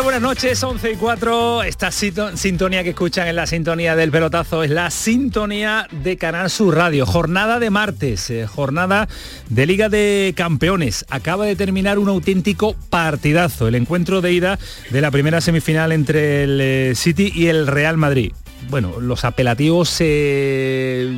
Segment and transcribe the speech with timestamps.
[0.00, 1.64] Buenas noches, 11 y 4.
[1.64, 6.76] Esta sintonía que escuchan en la sintonía del pelotazo es la sintonía de Canal Sur
[6.76, 7.04] Radio.
[7.04, 9.06] Jornada de martes, eh, jornada
[9.50, 11.04] de Liga de Campeones.
[11.10, 14.58] Acaba de terminar un auténtico partidazo, el encuentro de ida
[14.90, 18.32] de la primera semifinal entre el eh, City y el Real Madrid
[18.68, 21.08] bueno, los apelativos se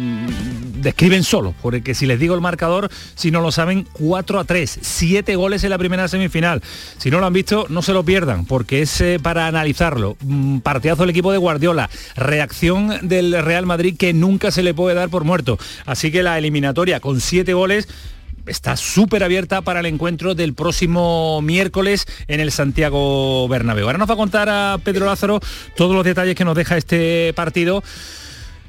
[0.84, 4.78] describen solo, porque si les digo el marcador, si no lo saben, 4 a 3,
[4.80, 6.62] 7 goles en la primera semifinal.
[6.98, 10.16] Si no lo han visto, no se lo pierdan, porque es eh, para analizarlo.
[10.20, 14.94] Mm, partidazo del equipo de Guardiola, reacción del Real Madrid que nunca se le puede
[14.94, 15.58] dar por muerto.
[15.86, 17.88] Así que la eliminatoria con 7 goles
[18.46, 23.86] está súper abierta para el encuentro del próximo miércoles en el Santiago Bernabéu.
[23.86, 25.40] Ahora nos va a contar a Pedro Lázaro
[25.76, 27.82] todos los detalles que nos deja este partido.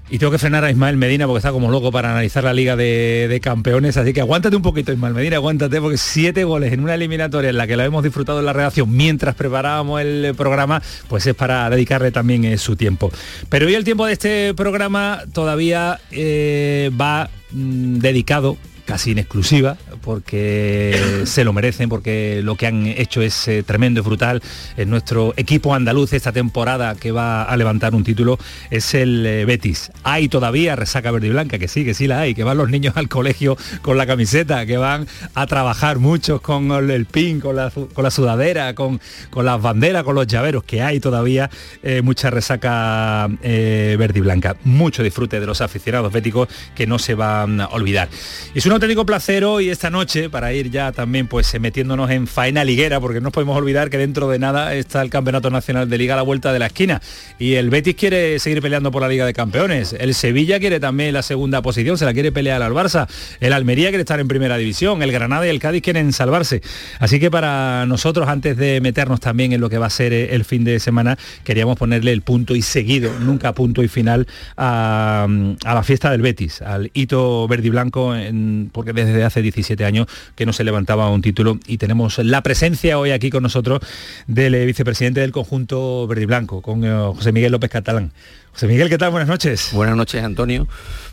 [0.07, 2.75] Y tengo que frenar a Ismael Medina porque está como loco para analizar la Liga
[2.75, 3.97] de, Campeones.
[3.97, 7.57] Así que aguántate un poquito, Ismael Medina, aguántate, porque siete goles en una eliminatoria en
[7.57, 11.67] la que lo hemos disfrutado en la redacción mientras preparábamos el programa, pues es para
[11.71, 13.11] dedicarle también eh, su tiempo.
[13.49, 19.77] Pero hoy el tiempo de este programa todavía eh, va mm, dedicado casi en exclusiva,
[20.01, 24.41] porque se lo merecen, porque lo que han hecho es eh, tremendo y brutal.
[24.77, 28.37] En nuestro equipo andaluz esta temporada que va a levantar un título
[28.69, 29.91] es el eh, Betis.
[30.03, 32.69] Hay todavía resaca verde y blanca, que sí, que sí la hay, que van los
[32.69, 37.55] niños al colegio con la camiseta, que van a trabajar muchos con el pin, con
[37.55, 41.49] la, con la sudadera, con, con las banderas, con los llaveros, que hay todavía
[41.81, 44.55] eh, mucha resaca verde y blanca.
[44.63, 48.09] Mucho disfrute de los aficionados béticos que no se van a olvidar.
[48.53, 52.27] Es una auténtico placer hoy, esta noche, para ir ya también pues eh, metiéndonos en
[52.27, 55.97] faena liguera, porque no podemos olvidar que dentro de nada está el Campeonato Nacional de
[55.97, 57.01] Liga a la vuelta de la esquina.
[57.39, 59.95] Y el Betis quiere seguir peleando por la Liga de Campeones.
[59.97, 63.07] El Sevilla quiere también la segunda posición, se la quiere pelear al Barça.
[63.39, 65.01] El Almería quiere estar en primera división.
[65.01, 66.61] El Granada y el Cádiz quieren salvarse.
[66.99, 70.35] Así que para nosotros, antes de meternos también en lo que va a ser eh,
[70.35, 74.27] el fin de semana, queríamos ponerle el punto y seguido, nunca punto y final,
[74.57, 75.27] a,
[75.63, 79.85] a la fiesta del Betis, al hito verde y blanco en porque desde hace 17
[79.85, 83.81] años que no se levantaba un título y tenemos la presencia hoy aquí con nosotros
[84.27, 88.11] del eh, vicepresidente del conjunto verde y blanco, con eh, José Miguel López Catalán.
[88.55, 89.11] José Miguel, ¿qué tal?
[89.11, 89.71] Buenas noches.
[89.73, 90.65] Buenas noches, Antonio.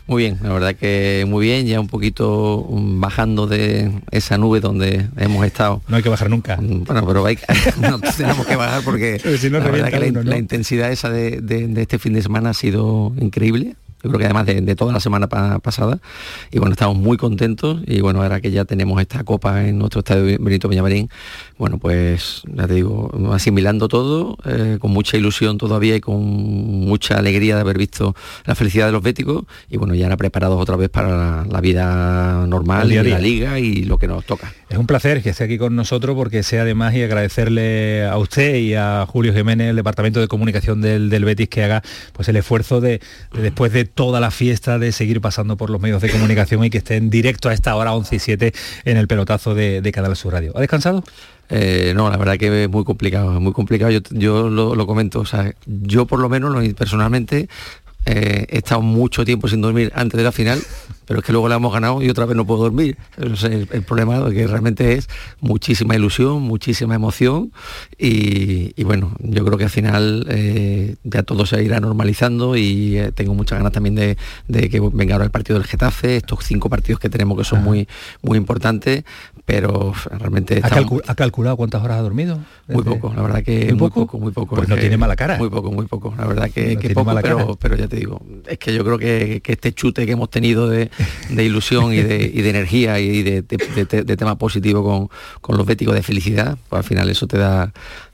[0.07, 4.61] Muy bien, la verdad que muy bien, ya un poquito mm, bajando de esa nube
[4.61, 5.81] donde hemos estado.
[5.89, 6.55] No hay que bajar nunca.
[6.55, 7.37] Mm, bueno, pero hay,
[7.81, 9.19] no, tenemos que bajar porque
[9.51, 14.09] la verdad que la, intensidad esa de, este fin de semana ha sido increíble yo
[14.09, 15.99] creo que además de, toda la semana pasada.
[16.51, 19.99] Y bueno, estamos muy contentos y bueno, ahora que ya tenemos esta copa en nuestro
[19.99, 21.09] estadio Benito Villamarín,
[21.57, 27.17] bueno, pues ya te digo, asimilando todo, eh, con mucha ilusión todavía y con mucha
[27.17, 28.13] alegría de haber visto
[28.45, 32.45] la felicidad de los béticos y bueno, ya ahora preparados otra vez para la, vida
[32.45, 34.53] normal y la liga y lo que nos toca.
[34.69, 38.55] Es un placer que esté aquí con nosotros porque sea además y agradecerle a usted
[38.55, 41.81] y a Julio Jiménez, el Departamento de Comunicación del, Betis, que haga
[42.11, 42.99] pues el esfuerzo de
[43.33, 46.79] después de toda la fiesta de seguir pasando por los medios de comunicación y que
[46.79, 48.53] esté en directo a esta hora 11 y 7
[48.85, 50.53] en el pelotazo de, de Canal Radio.
[50.55, 51.03] ¿Ha descansado?
[51.49, 53.91] Eh, no, la verdad que es muy complicado, es muy complicado.
[53.91, 57.47] Yo, lo, comento, o sea, yo por lo menos personalmente
[58.05, 60.59] eh, he estado mucho tiempo sin dormir antes de la final
[61.05, 62.97] pero es que luego la hemos ganado y otra vez no puedo dormir.
[63.17, 65.09] el, problema que realmente es
[65.39, 67.51] muchísima ilusión, muchísima emoción
[67.97, 73.11] y, bueno, yo creo que al final eh, ya todo se irá normalizando y eh,
[73.11, 76.99] tengo muchas ganas también de, que venga ahora el partido del Getafe, estos cinco partidos
[76.99, 77.87] que tenemos que son muy,
[78.21, 79.03] muy importantes,
[79.45, 80.61] pero realmente...
[80.63, 82.39] ¿Ha, calculado cuántas horas ha dormido?
[82.67, 84.17] Muy poco, la verdad que muy, poco?
[84.17, 85.37] muy poco, Pues no tiene mala cara.
[85.37, 88.73] Muy poco, muy poco, la verdad que, poco, pero, pero, ya te digo, es que
[88.73, 90.89] yo creo que este chute que hemos tenido de,
[91.29, 93.43] de ilusión y de, energía y de,
[94.17, 95.09] tema positivo con,
[95.41, 97.73] con los béticos de felicidad, pues al final eso te da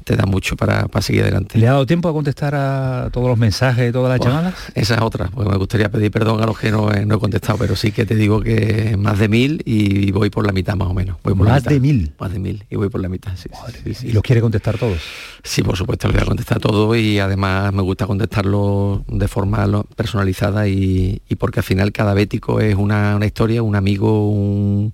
[0.10, 1.60] te da mucho para, seguir adelante.
[1.60, 4.56] ¿Le ha dado tiempo a contestar a todos los mensajes, todas las llamadas?
[4.74, 7.76] Esa es otra, porque me gustaría pedir perdón a los que no, he contestado, pero
[7.76, 10.96] sí que te digo que más de mil y voy por la mitad más o
[10.96, 11.18] menos.
[11.36, 12.12] ¿Más de mil?
[12.20, 13.50] Más de mil y voy por la mitad, sí.
[14.08, 15.00] ¿Y los quiere contestar todos?
[15.44, 19.84] Sí, por supuesto, los voy a contestar todos y además me gusta contestarlo de forma
[19.96, 24.92] personalizada y, porque al final cada bético es una, historia, un amigo, un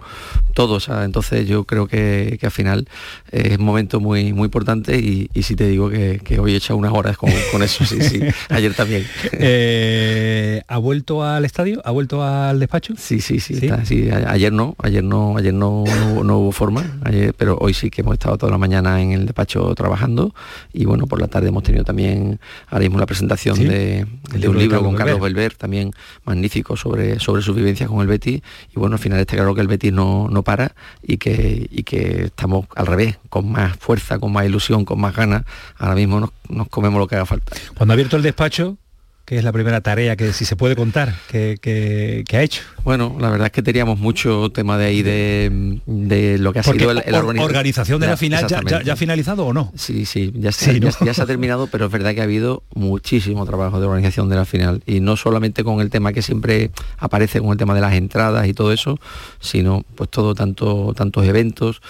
[0.54, 2.90] todo, entonces yo creo que, al final
[3.32, 6.92] es un momento muy, muy importante y, sí te digo que, hoy he echado unas
[6.92, 7.30] horas con,
[7.62, 9.06] eso, sí, sí, ayer también.
[9.34, 11.82] Eh, ¿Ha vuelto al estadio?
[11.86, 12.94] ¿Ha vuelto al despacho?
[12.98, 14.10] Sí, sí, sí, ¿Sí?
[14.10, 15.84] ayer no, ayer no, ayer no,
[16.24, 19.26] no, hubo forma, ayer, pero hoy sí que hemos estado toda la mañana en el
[19.26, 20.34] despacho trabajando
[20.74, 24.08] y bueno, por la tarde hemos tenido también ahora mismo la presentación de,
[24.48, 25.92] un libro con Carlos Belver, también
[26.24, 28.42] magnífico sobre, sobre sus vivencias con el Betis
[28.76, 30.74] y bueno, al final está claro que el Betis no, no para
[31.04, 35.16] y que, y que estamos al revés, con más fuerza, con más ilusión, con más
[35.16, 35.44] ganas,
[35.78, 37.56] ahora mismo nos, nos comemos lo que haga falta.
[37.76, 38.78] Cuando ha abierto el despacho,
[39.26, 42.62] ¿Qué es la primera tarea que si se puede contar que, ha hecho?
[42.84, 46.92] Bueno, la verdad es que teníamos mucho tema de ahí de, lo que ha sido
[46.92, 49.74] el, organización de la final ya, ha finalizado o no?
[49.76, 53.80] Sí, sí, ya, ya, se ha terminado, pero es verdad que ha habido muchísimo trabajo
[53.80, 56.70] de organización de la final y no solamente con el tema que siempre
[57.00, 59.00] aparece con el tema de las entradas y todo eso,
[59.40, 61.82] sino pues todo tanto tantos eventos,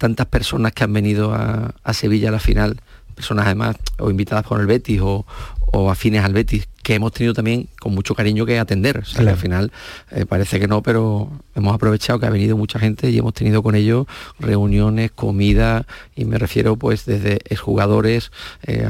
[0.00, 2.80] tantas personas que han venido a, a Sevilla a la final
[3.14, 5.26] personas además o invitadas por el Betis o,
[5.72, 9.04] o afines al Betis, que hemos tenido también con mucho cariño que atender.
[9.16, 9.72] al final
[10.10, 13.62] eh, parece que no, pero hemos aprovechado que ha venido mucha gente y hemos tenido
[13.62, 14.06] con ellos
[14.38, 15.86] reuniones, comida,
[16.16, 18.32] y me refiero pues desde exjugadores,
[18.66, 18.86] eh,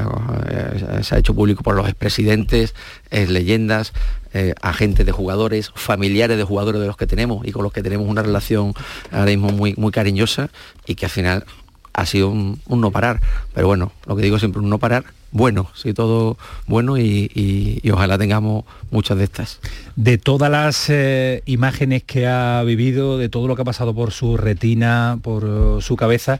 [1.01, 2.73] se ha hecho público por los expresidentes,
[3.11, 3.93] leyendas,
[4.33, 7.83] eh, agentes de jugadores, familiares de jugadores de los que tenemos y con los que
[7.83, 8.73] tenemos una relación
[9.11, 10.49] ahora mismo muy, muy cariñosa
[10.85, 11.45] y que al final
[11.91, 13.19] ha sido un, no parar.
[13.53, 16.37] Pero bueno, lo que digo siempre, un no parar bueno, sí, todo
[16.67, 19.59] bueno y, ojalá tengamos muchas de estas.
[19.95, 24.11] De todas las eh, imágenes que ha vivido, de todo lo que ha pasado por
[24.11, 26.39] su retina, por uh, su cabeza,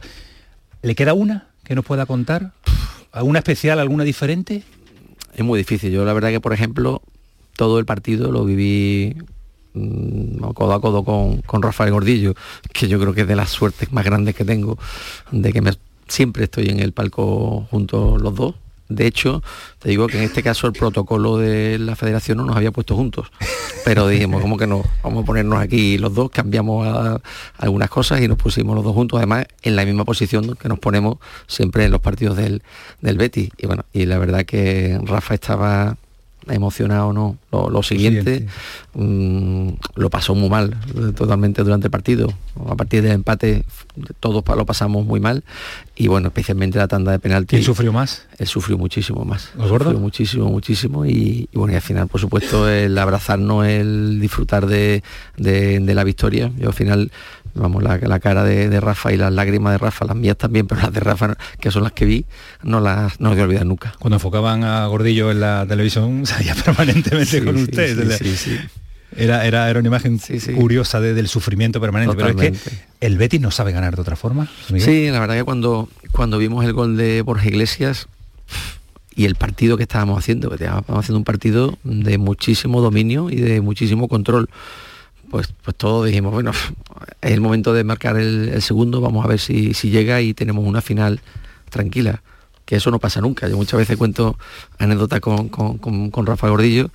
[0.82, 2.52] ¿le queda una que nos pueda contar?
[3.12, 4.62] ¿Alguna especial, alguna diferente?
[5.34, 5.90] Es muy difícil.
[5.90, 7.00] Yo la verdad que, por ejemplo,
[7.56, 9.16] todo el partido lo viví
[9.72, 12.34] mm, codo a codo con, con, Rafael Gordillo,
[12.74, 14.78] que yo creo que es de las suertes más grandes que tengo,
[15.30, 15.72] de que me,
[16.08, 18.54] siempre estoy en el palco junto los dos
[18.94, 19.42] de hecho,
[19.78, 22.94] te digo que en este caso el protocolo de la federación no nos había puesto
[22.96, 23.30] juntos,
[23.84, 24.82] pero dijimos, como que no?
[25.02, 27.20] Vamos a ponernos aquí los dos, cambiamos
[27.58, 30.78] algunas cosas y nos pusimos los dos juntos, además en la misma posición que nos
[30.78, 32.62] ponemos siempre en los partidos del,
[33.00, 33.50] del Betis.
[33.58, 35.96] Y bueno, y la verdad que Rafa estaba
[36.48, 37.36] emocionado no.
[37.50, 38.46] Lo, siguiente,
[38.94, 40.76] mm, lo pasó muy mal,
[41.14, 42.32] totalmente durante el partido.
[42.66, 43.64] A partir del empate
[44.20, 45.44] todos lo pasamos muy mal
[45.96, 47.56] y bueno, especialmente la tanda de penalti.
[47.56, 48.26] ¿Quién sufrió más?
[48.38, 49.50] Él sufrió muchísimo más.
[49.56, 54.66] ¿Los Sufrió muchísimo, muchísimo y, bueno, y al final, por supuesto, el abrazarnos, el disfrutar
[54.66, 55.02] de,
[55.36, 56.50] de la victoria.
[56.58, 57.10] Yo al final
[57.54, 60.82] vamos, la, la cara de, Rafa y las lágrimas de Rafa, las mías también, pero
[60.82, 62.24] las de Rafa, que son las que vi,
[62.62, 63.94] no las no voy a olvidar nunca.
[63.98, 66.24] Cuando enfocaban a Gordillo en la televisión,
[66.64, 68.18] permanentemente con usted.
[68.18, 68.58] Sí,
[69.16, 70.18] era, era, era, una imagen
[70.56, 72.54] curiosa del sufrimiento permanente, pero es que
[73.00, 74.48] el Betis no sabe ganar de otra forma.
[74.78, 78.08] Sí, la verdad que cuando, cuando vimos el gol de Borja Iglesias
[79.14, 83.36] y el partido que estábamos haciendo, que estábamos haciendo un partido de muchísimo dominio y
[83.36, 84.48] de muchísimo control
[85.32, 86.50] pues, pues todos dijimos, bueno,
[87.22, 90.82] es el momento de marcar el, segundo, vamos a ver si, llega y tenemos una
[90.82, 91.20] final
[91.70, 92.22] tranquila,
[92.76, 93.48] eso no pasa nunca.
[93.48, 94.36] Yo muchas veces cuento
[94.78, 96.90] anécdota con, con, Rafa Gordillo,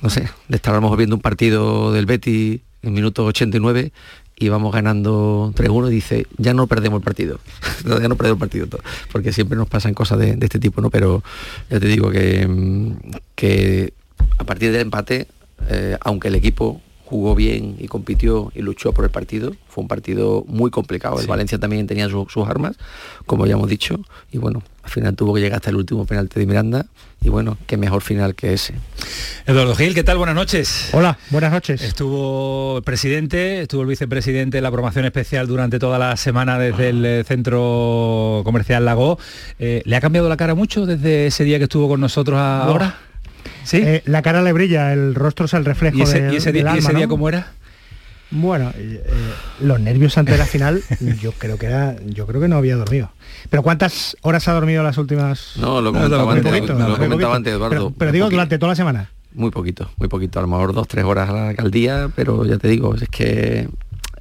[0.00, 3.92] no sé, le estábamos viendo un partido del Betty en minuto 89
[4.36, 7.38] y vamos ganando 3-1 y dice, ya no perdemos el partido,
[7.84, 8.66] ya no perdemos el partido,
[9.12, 10.90] porque siempre nos pasan cosas de, este tipo, ¿no?
[10.90, 11.22] Pero
[11.70, 12.92] ya te digo que, mm,
[13.34, 13.92] que
[14.38, 15.28] a partir del empate,
[15.68, 16.80] eh, aunque el equipo
[17.12, 19.54] jugó bien y compitió y luchó por el partido.
[19.68, 21.20] Fue un partido muy complicado.
[21.20, 22.76] El Valencia también tenía sus armas,
[23.26, 24.00] como ya hemos dicho,
[24.32, 26.86] y bueno, al final tuvo que llegar hasta el último penalti de Miranda
[27.22, 28.74] y bueno, qué mejor final que ese.
[29.46, 30.16] Eduardo Gil, ¿qué tal?
[30.16, 30.88] Buenas noches.
[30.92, 31.82] Hola, buenas noches.
[31.82, 36.88] Estuvo el presidente, estuvo el vicepresidente de la promoción especial durante toda la semana desde
[36.88, 39.18] el eh, centro comercial Lago.
[39.58, 43.11] Eh, ¿Le ha cambiado la cara mucho desde ese día que estuvo con nosotros ahora?
[43.72, 47.08] Eh, la cara le brilla, el rostro es el reflejo ¿Y ese, ¿y ese día,
[47.08, 47.52] cómo era?
[48.30, 49.02] Bueno, eh,
[49.60, 50.82] los nervios antes de la final,
[51.20, 53.10] yo creo que era, yo creo que no había dormido.
[53.50, 55.52] Pero ¿cuántas horas ha dormido las últimas?
[55.56, 56.32] No, lo comentaba,
[57.36, 57.92] antes, Eduardo.
[57.96, 59.10] Pero, digo durante toda la semana.
[59.34, 62.68] Muy poquito, muy poquito, a lo mejor dos, tres horas al día, pero ya te
[62.68, 63.68] digo, es que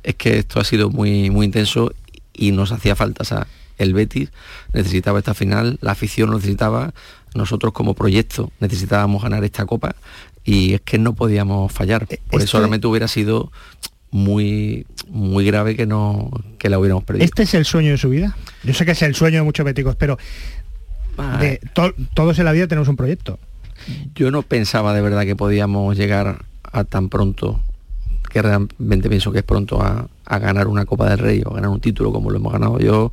[0.04, 1.94] es que esto ha sido muy, muy intenso
[2.34, 3.22] y nos hacía falta.
[3.22, 4.32] O sea, el Betis
[4.74, 6.94] necesitaba esta final, la afición lo necesitaba,
[7.34, 9.96] nosotros como proyecto necesitábamos ganar esta copa
[10.44, 12.08] y es que no podíamos fallar.
[12.10, 13.52] Eh, Por eso realmente hubiera sido
[14.12, 17.26] muy muy grave que no que la hubiéramos perdido.
[17.26, 18.36] ¿Este es el sueño de su vida?
[18.64, 20.18] Yo sé que es el sueño de muchos béticos, pero
[21.40, 21.60] de
[22.14, 23.40] todos en la vida tenemos un proyecto.
[24.16, 27.60] Yo no pensaba de verdad que podíamos llegar a tan pronto,
[28.30, 31.70] que realmente pienso que es pronto a, a ganar una Copa del Rey o ganar
[31.70, 32.80] un título como lo hemos ganado.
[32.80, 33.12] Yo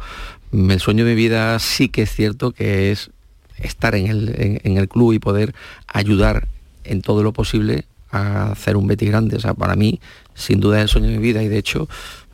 [0.52, 3.10] el sueño de mi vida sí que es cierto que es
[3.58, 5.54] estar en el, en el club y poder
[5.86, 6.48] ayudar
[6.84, 9.36] en todo lo posible a hacer un Betis grande.
[9.36, 10.00] O sea, para mí,
[10.34, 11.88] sin duda es el sueño de mi vida y de hecho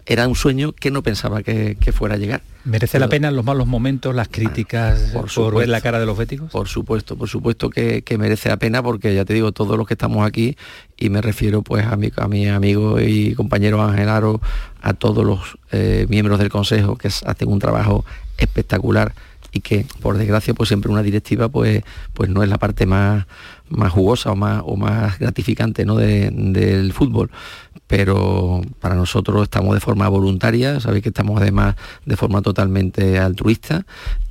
[0.06, 2.42] era un sueño que no pensaba que, fuera a llegar.
[2.64, 6.16] ¿Merece la pena en los malos momentos las críticas por, ver la cara de los
[6.16, 6.50] béticos?
[6.50, 9.94] Por supuesto, por supuesto que, merece la pena porque ya te digo, todos los que
[9.94, 10.56] estamos aquí,
[10.98, 14.40] y me refiero pues a mi, a mi amigo y compañero Ángel Aro,
[14.82, 15.40] a todos los
[15.72, 18.04] eh, miembros del Consejo que hacen un trabajo
[18.36, 19.14] espectacular
[19.54, 21.82] y que por desgracia pues siempre una directiva pues,
[22.12, 23.26] pues no es la parte más,
[23.68, 25.96] más jugosa o más, o más gratificante ¿no?
[25.96, 27.30] del fútbol
[27.86, 31.76] pero para nosotros estamos de forma voluntaria, sabéis que estamos además
[32.06, 33.84] de forma totalmente altruista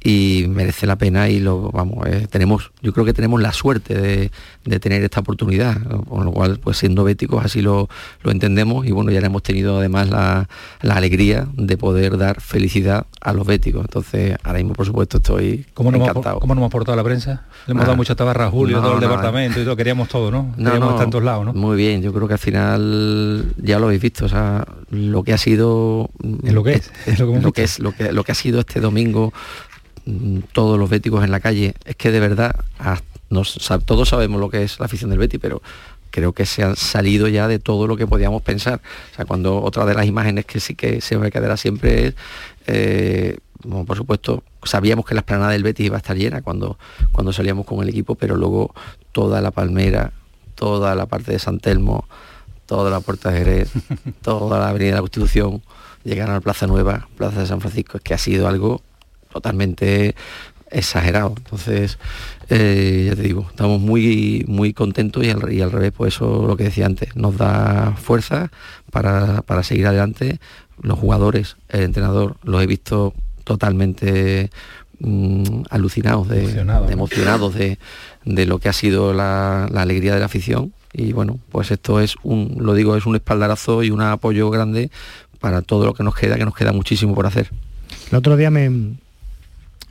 [0.03, 3.95] y merece la pena y lo vamos, eh, tenemos, yo creo que tenemos la suerte
[3.95, 4.31] de,
[4.79, 7.87] tener esta oportunidad, con lo cual pues siendo béticos así lo,
[8.25, 10.47] entendemos y bueno, ya hemos tenido además la,
[10.81, 13.81] alegría de poder dar felicidad a los béticos.
[13.81, 16.39] Entonces, ahora mismo por supuesto estoy ¿Cómo encantado.
[16.39, 17.45] ¿Cómo nos hemos portado la prensa?
[17.67, 20.31] Le hemos dado ah, mucha tabarra a Julio, todo el departamento y todo, queríamos todo,
[20.31, 20.53] ¿no?
[20.57, 21.53] Queríamos no, lados, ¿no?
[21.53, 25.33] Muy bien, yo creo que al final ya lo habéis visto, o sea, lo que
[25.33, 26.09] ha sido
[26.43, 29.33] es lo que es, lo, que, es lo que lo que ha sido este domingo
[30.05, 32.55] mm, todos los béticos en la calle, es que de verdad
[33.85, 35.61] todos sabemos lo que es la afición del Betty, pero
[36.11, 38.81] creo que se han salido ya de todo lo que podíamos pensar.
[39.11, 42.15] O sea, cuando otra de las imágenes que sí que se me quedará siempre es,
[42.67, 43.37] eh,
[43.87, 46.77] por supuesto, sabíamos que la esplanada del Betis iba a estar llena cuando,
[47.11, 48.75] cuando salíamos con el equipo, pero luego
[49.11, 50.13] toda la palmera,
[50.53, 52.05] toda la parte de San Telmo,
[52.65, 53.71] toda la Puerta de Jerez,
[54.21, 55.61] toda la Avenida de la Constitución,
[56.03, 58.81] llegar a la Plaza Nueva, Plaza de San Francisco, es que ha sido algo
[59.31, 60.15] totalmente
[60.69, 61.33] exagerado.
[61.37, 61.97] Entonces,
[62.49, 66.45] eh, ya te digo, estamos muy, muy contentos y al, y al, revés, pues eso
[66.47, 68.51] lo que decía antes, nos da fuerza
[68.91, 70.39] para, seguir adelante.
[70.81, 74.49] Los jugadores, el entrenador, los he visto totalmente
[74.99, 77.77] mm, alucinados, de, emocionados de,
[78.45, 82.57] lo que ha sido la alegría de la afición y bueno, pues esto es un,
[82.59, 84.91] lo digo, es un espaldarazo y un apoyo grande
[85.39, 87.49] para todo lo que nos queda, que nos queda muchísimo por hacer.
[88.11, 88.95] El otro día me,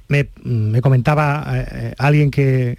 [0.08, 2.78] me, comentaba eh, alguien que,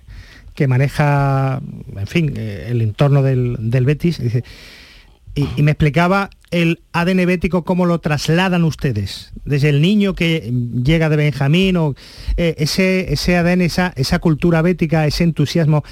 [0.67, 1.61] maneja,
[1.95, 4.21] en fin, eh, el entorno del, Betis,
[5.35, 10.53] y, me explicaba el ADN bético, cómo lo trasladan ustedes, desde el niño que
[10.83, 11.95] llega de Benjamín, o
[12.37, 15.83] eh, ese, ese ADN, esa, esa cultura bética, ese entusiasmo,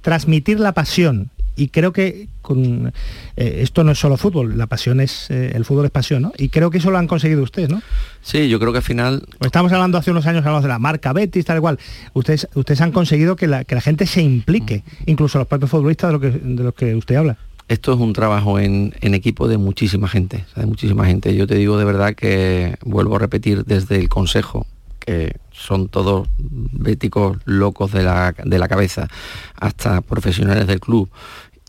[0.00, 2.92] transmitir la pasión, y creo que con,
[3.36, 6.32] eh, esto no es solo fútbol, la pasión es, eh, el fútbol es pasión, ¿no?
[6.36, 7.82] Y creo que eso lo han conseguido ustedes, ¿no?
[8.22, 9.22] Sí, yo creo que al final...
[9.38, 11.78] Pues estamos hablando hace unos años, hablamos de la marca Betis, tal cual.
[12.12, 15.10] Ustedes, ustedes han conseguido que la, que la gente se implique, mm.
[15.10, 17.36] incluso los propios futbolistas de lo que, de lo que usted habla.
[17.68, 21.34] Esto es un trabajo en, en equipo de muchísima gente, de muchísima gente.
[21.34, 24.66] Yo te digo de verdad que vuelvo a repetir desde el Consejo,
[24.98, 29.08] que son todos béticos locos de la, de la cabeza,
[29.54, 31.08] hasta profesionales del club,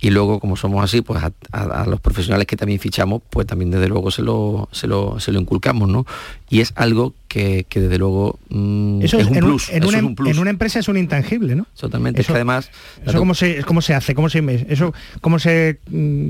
[0.01, 3.87] y luego como somos así pues a, los profesionales que también fichamos pues también desde
[3.87, 6.05] luego se lo, se lo, se lo inculcamos no
[6.49, 10.49] y es algo que, desde luego mm, eso es, un, plus, en, una, en, una,
[10.49, 12.69] empresa es un intangible no totalmente es que además
[13.05, 16.29] eso cómo se cómo se hace cómo se eso cómo se mm,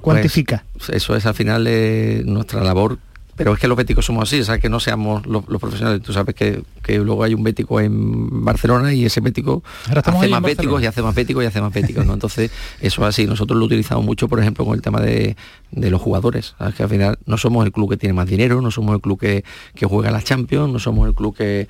[0.00, 0.64] cuantifica.
[0.76, 2.98] pues, eso es al final de nuestra labor
[3.40, 6.02] pero es que los béticos somos así, o sea, que no seamos los, profesionales.
[6.02, 6.62] Tú sabes que,
[6.98, 11.14] luego hay un bético en Barcelona y ese bético hace más béticos y hace más
[11.14, 12.12] béticos y hace más béticos, ¿no?
[12.12, 12.50] Entonces,
[12.82, 13.26] eso es así.
[13.26, 15.36] Nosotros lo utilizamos mucho, por ejemplo, con el tema de,
[15.70, 16.54] los jugadores.
[16.76, 19.18] Que al final no somos el club que tiene más dinero, no somos el club
[19.18, 19.42] que,
[19.86, 21.66] juega las Champions, no somos el club que,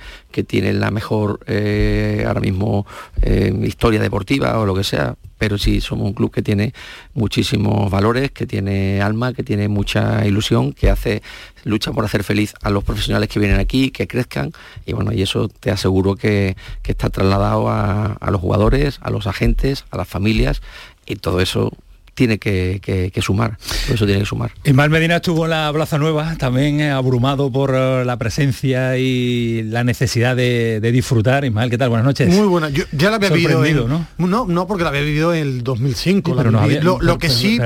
[0.49, 2.85] tiene la mejor eh, ahora mismo
[3.23, 6.75] eh, historia deportiva o lo que sea, pero sí somos un club que tiene
[7.15, 11.23] muchísimos valores, que tiene alma, que tiene mucha ilusión, que hace
[11.65, 14.53] lucha por hacer feliz a los profesionales que vienen aquí, que crezcan
[14.85, 19.27] y bueno, y eso te aseguro que, está trasladado a, a los jugadores, a los
[19.27, 20.61] agentes, a las familias
[21.07, 21.73] y todo eso
[22.15, 23.59] tiene que, sumar,
[23.93, 24.53] eso tiene que sumar.
[24.65, 29.63] Ismael Medina estuvo en la Plaza Nueva, también eh, abrumado por eh, la presencia y
[29.65, 31.45] la necesidad de, disfrutar.
[31.45, 31.89] Ismael, ¿qué tal?
[31.91, 32.29] Buenas noches.
[32.35, 34.07] Muy buenas, yo ya la había vivido ¿no?
[34.19, 34.47] ¿no?
[34.47, 36.35] No, porque la había vivido en el 2005.
[36.37, 36.67] pero no
[37.01, 37.59] lo, que sí,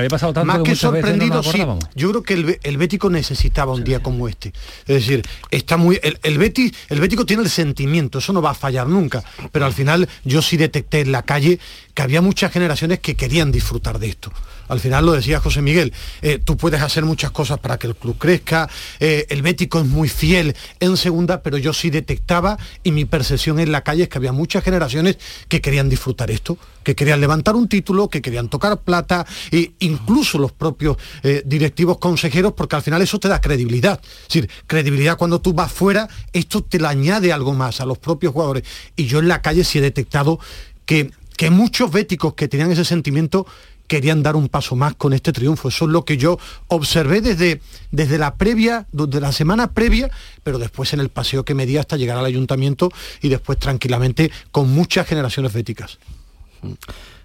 [0.45, 1.63] más que sorprendido, sí,
[1.95, 4.53] yo creo que el, el, Bético necesitaba un día como este.
[4.87, 5.99] Es decir, está muy...
[6.03, 9.23] El, el, Betis, el Bético tiene el sentimiento, eso no va a fallar nunca,
[9.53, 11.59] pero al final yo sí detecté en la calle
[11.95, 14.33] que había muchas generaciones que querían disfrutar de esto
[14.69, 17.95] Al final lo decía José Miguel, eh, tú puedes hacer muchas cosas para que el
[17.95, 22.91] club crezca, eh, el Bético es muy fiel en segunda, pero yo sí detectaba y
[22.91, 26.95] mi percepción en la calle es que había muchas generaciones que querían disfrutar esto, que
[26.95, 32.55] querían levantar un título, que querían tocar plata, e incluso los propios eh, directivos consejeros,
[32.55, 34.01] porque al final eso te da credibilidad.
[34.03, 37.99] Es decir, credibilidad cuando tú vas fuera, esto te le añade algo más a los
[37.99, 38.65] propios jugadores.
[38.97, 40.39] Y yo en la calle sí he detectado
[40.87, 43.47] que, que muchos béticos que tenían ese sentimiento
[43.87, 45.69] querían dar un paso más con este triunfo.
[45.69, 46.39] Eso es lo que yo
[46.69, 47.61] observé desde,
[47.91, 50.11] desde la previa, desde la semana previa,
[50.43, 54.31] pero después en el paseo que me di hasta llegar al ayuntamiento y después tranquilamente
[54.51, 55.99] con muchas generaciones béticas.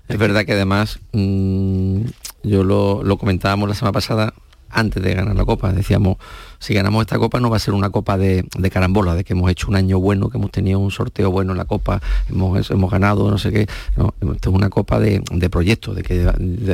[0.08, 2.02] Es verdad que además, mm,
[2.44, 4.34] yo lo, lo comentábamos la semana pasada,
[4.70, 5.72] antes de ganar la copa.
[5.72, 6.18] Decíamos,
[6.60, 9.50] si ganamos esta copa no va a ser una copa de, carambola, de que hemos
[9.50, 12.92] hecho un año bueno, que hemos tenido un sorteo bueno en la copa, hemos, hemos
[12.92, 13.62] ganado, no sé qué.
[13.62, 16.32] Esto es una copa de, de proyectos, de que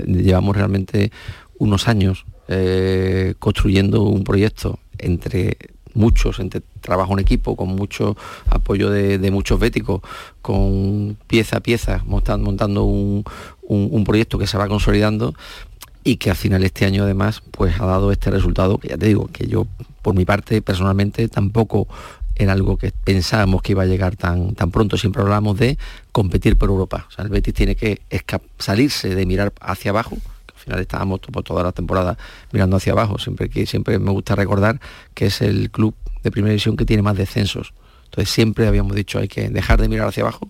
[0.07, 1.11] llevamos realmente
[1.57, 5.57] unos años eh, construyendo un proyecto entre
[5.95, 8.15] muchos, entre trabajo en equipo, con mucho
[8.47, 10.01] apoyo de, muchos béticos,
[10.41, 13.23] con pieza a pieza, montando, un,
[13.63, 15.33] un, proyecto que se va consolidando
[16.05, 19.07] y que al final este año además pues ha dado este resultado que ya te
[19.07, 19.67] digo que yo
[20.03, 21.87] por mi parte personalmente tampoco
[22.35, 24.97] era algo que pensábamos que iba a llegar tan, tan pronto.
[24.97, 25.77] Siempre hablamos de
[26.11, 27.05] competir por Europa.
[27.07, 28.01] O sea, el Betis tiene que
[28.59, 30.17] salirse de mirar hacia abajo.
[30.53, 32.17] al final estábamos toda la temporada
[32.51, 33.17] mirando hacia abajo.
[33.17, 34.79] Siempre, que, siempre me gusta recordar
[35.13, 37.73] que es el club de primera división que tiene más descensos.
[38.05, 40.49] Entonces siempre habíamos dicho hay que dejar de mirar hacia abajo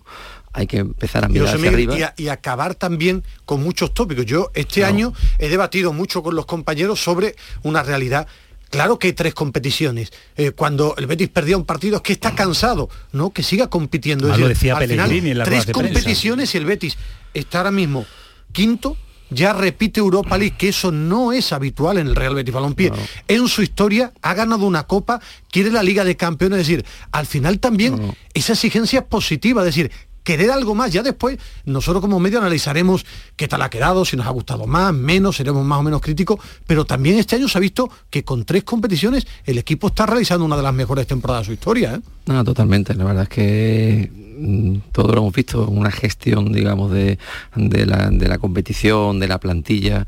[0.56, 2.14] hay que empezar a mirar hacia arriba.
[2.16, 4.24] Y, acabar también con muchos tópicos.
[4.24, 8.26] Yo este año he debatido mucho con los compañeros sobre una realidad
[8.68, 10.12] Claro que hay tres competiciones.
[10.36, 13.30] Eh, cuando el Betis perdía un partido es que está cansado, ¿no?
[13.30, 14.36] Que siga compitiendo.
[14.36, 16.98] lo decía al final, tres competiciones y el Betis
[17.32, 18.04] está ahora mismo
[18.52, 18.96] quinto,
[19.30, 22.92] ya repite Europa League, que eso no es habitual en el Real Betis Balompié.
[23.28, 25.20] En su historia ha ganado una copa,
[25.50, 29.66] quiere la Liga de Campeones, es decir, al final también esa exigencia es positiva, es
[29.66, 29.90] decir,
[30.26, 30.92] querer algo más.
[30.92, 33.06] Ya después nosotros como medio analizaremos
[33.36, 36.40] qué tal ha quedado, si nos ha gustado más, menos, seremos más o menos críticos,
[36.66, 40.44] pero también este año se ha visto que con tres competiciones el equipo está realizando
[40.44, 41.94] una de las mejores temporadas de su historia.
[41.94, 42.42] ¿eh?
[42.44, 42.92] Totalmente.
[42.94, 47.18] La verdad es que mm, todo lo hemos visto, una gestión, digamos, de,
[47.54, 50.06] de, la, de la competición, de la plantilla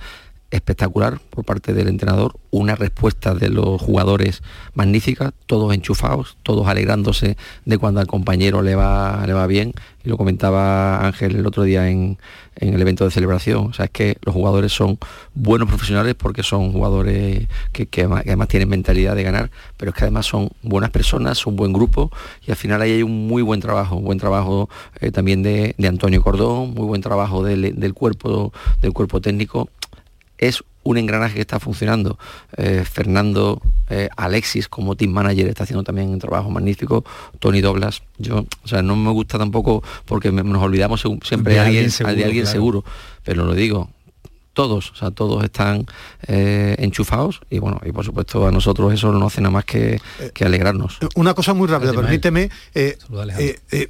[0.50, 4.42] espectacular por parte del entrenador, una respuesta de los jugadores
[4.74, 9.74] magnífica, todos enchufados, todos alegrándose de cuando al compañero le va, le va bien.
[10.04, 12.18] Y lo comentaba Ángel el otro día en,
[12.56, 13.66] el evento de celebración.
[13.66, 14.98] O sea, es que los jugadores son
[15.34, 20.26] buenos profesionales porque son jugadores que, además, tienen mentalidad de ganar, pero es que además
[20.26, 22.10] son buenas personas, son buen grupo
[22.46, 25.74] y al final ahí hay un muy buen trabajo, un buen trabajo eh, también de,
[25.86, 29.68] Antonio Cordón, muy buen trabajo del, del cuerpo, del cuerpo técnico
[30.38, 32.18] es un engranaje que está funcionando.
[32.56, 37.04] Eh, Fernando eh, Alexis como team manager está haciendo también un trabajo magnífico.
[37.38, 41.90] Tony Doblas, yo, o sea, no me gusta tampoco porque nos olvidamos siempre de alguien,
[41.90, 42.84] de alguien seguro,
[43.24, 43.90] pero lo digo,
[44.58, 45.86] todos, o sea, todos están
[46.26, 50.00] eh, enchufados y bueno, y por supuesto a nosotros eso no hace nada más que,
[50.34, 50.98] que alegrarnos.
[51.14, 52.50] Una cosa muy rápida, permíteme.
[52.74, 52.98] Eh,
[53.38, 53.88] eh,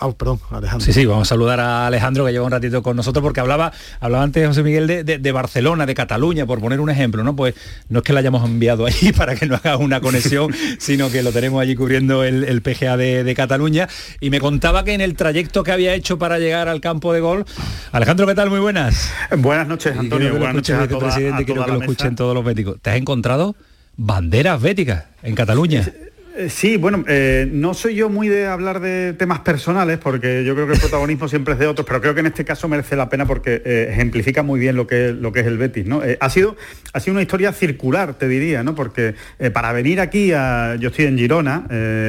[0.00, 0.84] oh, perdón, Alejandro.
[0.84, 3.72] Sí, sí, vamos a saludar a Alejandro que lleva un ratito con nosotros porque hablaba,
[4.00, 7.34] hablaba antes José Miguel de, Barcelona, de Cataluña, por poner un ejemplo, ¿no?
[7.34, 7.54] Pues
[7.88, 11.22] no es que la hayamos enviado allí para que no haga una conexión, sino que
[11.22, 13.88] lo tenemos allí cubriendo el, PGA de, de, Cataluña.
[14.20, 17.20] Y me contaba que en el trayecto que había hecho para llegar al campo de
[17.20, 17.46] gol.
[17.92, 18.50] Alejandro, ¿qué tal?
[18.50, 19.10] Muy buenas.
[19.38, 20.01] Buenas noches.
[20.02, 22.80] Antonio, buenas noches a presidente, quiero que lo escuchen todos los béticos.
[22.80, 23.54] ¿Te has encontrado
[23.96, 25.90] banderas béticas en Cataluña?
[26.34, 30.54] Eh, sí, bueno, eh, no soy yo muy de hablar de temas personales porque yo
[30.54, 32.96] creo que el protagonismo siempre es de otros, pero creo que en este caso merece
[32.96, 35.84] la pena porque eh, ejemplifica muy bien lo que, lo que es el Betis.
[35.84, 36.00] ¿no?
[36.20, 36.56] ha, sido,
[36.94, 38.74] ha sido una historia circular, te diría, ¿no?
[38.74, 39.14] porque
[39.52, 41.66] para venir aquí, a, yo estoy en Girona,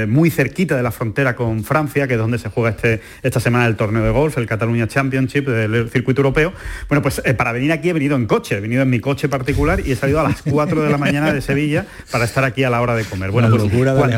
[0.07, 3.65] muy cerquita de la frontera con Francia, que es donde se juega este, esta semana
[3.65, 6.53] el torneo de golf, el Cataluña Championship del circuito europeo.
[6.87, 9.81] Bueno, pues para venir aquí he venido en coche, he venido en mi coche particular
[9.85, 12.69] y he salido a las 4 de la mañana de Sevilla para estar aquí a
[12.69, 13.31] la hora de comer.
[13.31, 14.12] Bueno, pues,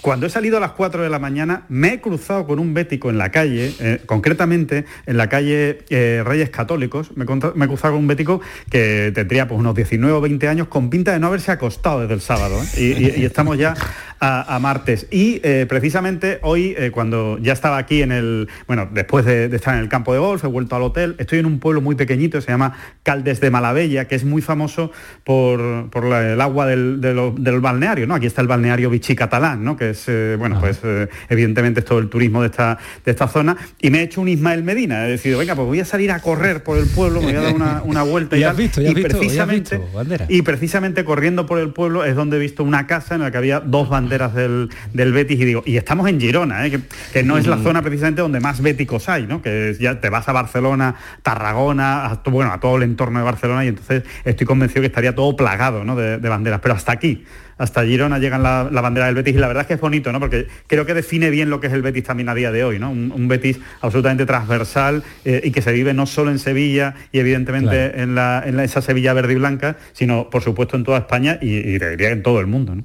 [0.00, 3.10] cuando he salido a las 4 de la mañana, me he cruzado con un bético
[3.10, 8.02] en la calle, eh, concretamente en la calle eh, Reyes Católicos, me, he cruzado con
[8.02, 11.52] un bético que tendría pues, unos 19 o 20 años con pinta de no haberse
[11.52, 12.58] acostado desde el sábado.
[12.76, 13.14] ¿eh?
[13.18, 13.74] Y, estamos ya
[14.20, 15.06] a, martes.
[15.10, 19.74] Y eh, precisamente hoy, eh, cuando ya estaba aquí en el, bueno, después de, estar
[19.74, 22.38] en el campo de golf, he vuelto al hotel, estoy en un pueblo muy pequeñito,
[22.40, 24.92] se llama Caldes de Malavella, que es muy famoso
[25.24, 27.00] por, el agua del,
[27.60, 28.14] balneario, ¿no?
[28.14, 29.76] Aquí está el balneario Vichy Catalán, ¿no?
[29.76, 30.60] Que es, eh, bueno, ah.
[30.60, 30.80] pues
[31.30, 33.56] evidentemente es todo el turismo de esta, de esta zona.
[33.80, 36.20] Y me he hecho un Ismael Medina, he decidido, venga, pues voy a salir a
[36.20, 39.80] correr por el pueblo, me voy a dar una, vuelta y, y precisamente,
[40.28, 43.38] y precisamente corriendo por el pueblo es donde he visto una casa en la que
[43.38, 46.80] había dos banderas del, Betis y digo, y estamos en Girona, ¿eh?
[47.12, 49.40] que, no es la zona precisamente donde más béticos hay, ¿no?
[49.40, 53.64] que ya te vas a Barcelona, Tarragona, a, bueno, a todo el entorno de Barcelona
[53.64, 55.96] y entonces estoy convencido que estaría todo plagado ¿no?
[55.96, 57.24] de, banderas, pero hasta aquí,
[57.58, 60.18] hasta Girona llegan la, bandera del Betis y la verdad es que es bonito, ¿no?
[60.18, 62.78] Porque creo que define bien lo que es el Betis también a día de hoy,
[62.78, 62.90] ¿no?
[62.90, 68.00] Un, Betis absolutamente transversal eh, y que se vive no solo en Sevilla y evidentemente
[68.00, 71.50] en, la, en esa Sevilla verde y blanca, sino por supuesto en toda España y,
[71.50, 72.84] y diría en todo el mundo, ¿no?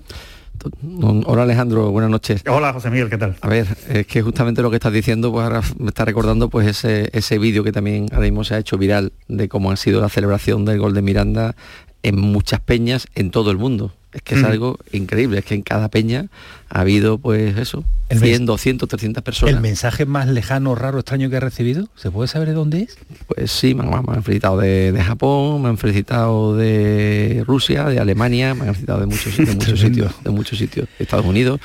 [1.25, 2.43] Hola Alejandro, buenas noches.
[2.47, 3.35] Hola José Miguel, ¿qué tal?
[3.41, 6.67] A ver, es que justamente lo que estás diciendo, pues ahora me está recordando pues
[6.67, 10.01] ese, ese vídeo que también ahora mismo se ha hecho viral de cómo ha sido
[10.01, 11.55] la celebración del gol de Miranda
[12.03, 13.93] en muchas peñas en todo el mundo.
[14.15, 16.27] Es que es algo increíble, es que en cada peña
[16.69, 19.55] ha habido pues eso, el 100, 200, 300 personas.
[19.55, 21.89] ¿El mensaje más lejano, raro, extraño que ha recibido?
[21.97, 22.97] ¿Se puede saber de dónde es?
[23.27, 28.69] Pues sí, me, han felicitado de, Japón, me han felicitado de Rusia, de Alemania, me
[28.69, 31.59] han felicitado de muchos, de muchos sitios, de muchos sitios, Estados Unidos,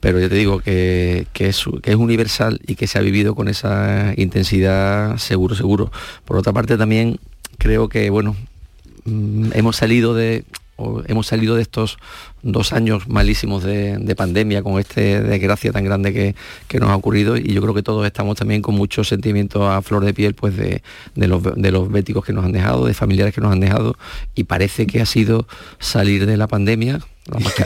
[0.00, 3.36] pero ya te digo que, que, es, que es universal y que se ha vivido
[3.36, 5.92] con esa intensidad seguro, seguro.
[6.24, 7.20] Por otra parte también
[7.58, 8.34] creo que, bueno,
[9.04, 10.44] mm, hemos salido de
[11.06, 11.98] hemos salido de estos
[12.42, 16.34] dos años malísimos de, pandemia con este desgracia tan grande
[16.68, 19.80] que, nos ha ocurrido y yo creo que todos estamos también con mucho sentimiento a
[19.82, 20.82] flor de piel pues de,
[21.14, 23.96] los, de los béticos que nos han dejado, de familiares que nos han dejado
[24.34, 25.46] y parece que ha sido
[25.78, 27.00] salir de la pandemia.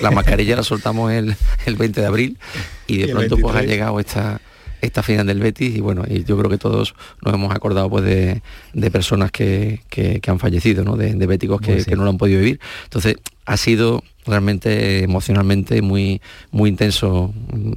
[0.00, 1.34] La, mascarilla la soltamos el,
[1.66, 2.38] el 20 de abril
[2.86, 4.40] y de pronto pues ha llegado esta
[4.80, 8.04] esta final del Betis y bueno, y yo creo que todos nos hemos acordado pues
[8.04, 9.80] de, personas que,
[10.26, 10.96] han fallecido, ¿no?
[10.96, 12.60] de, de béticos que, pues que, no lo han podido vivir.
[12.84, 17.32] Entonces, ha sido realmente emocionalmente muy, muy intenso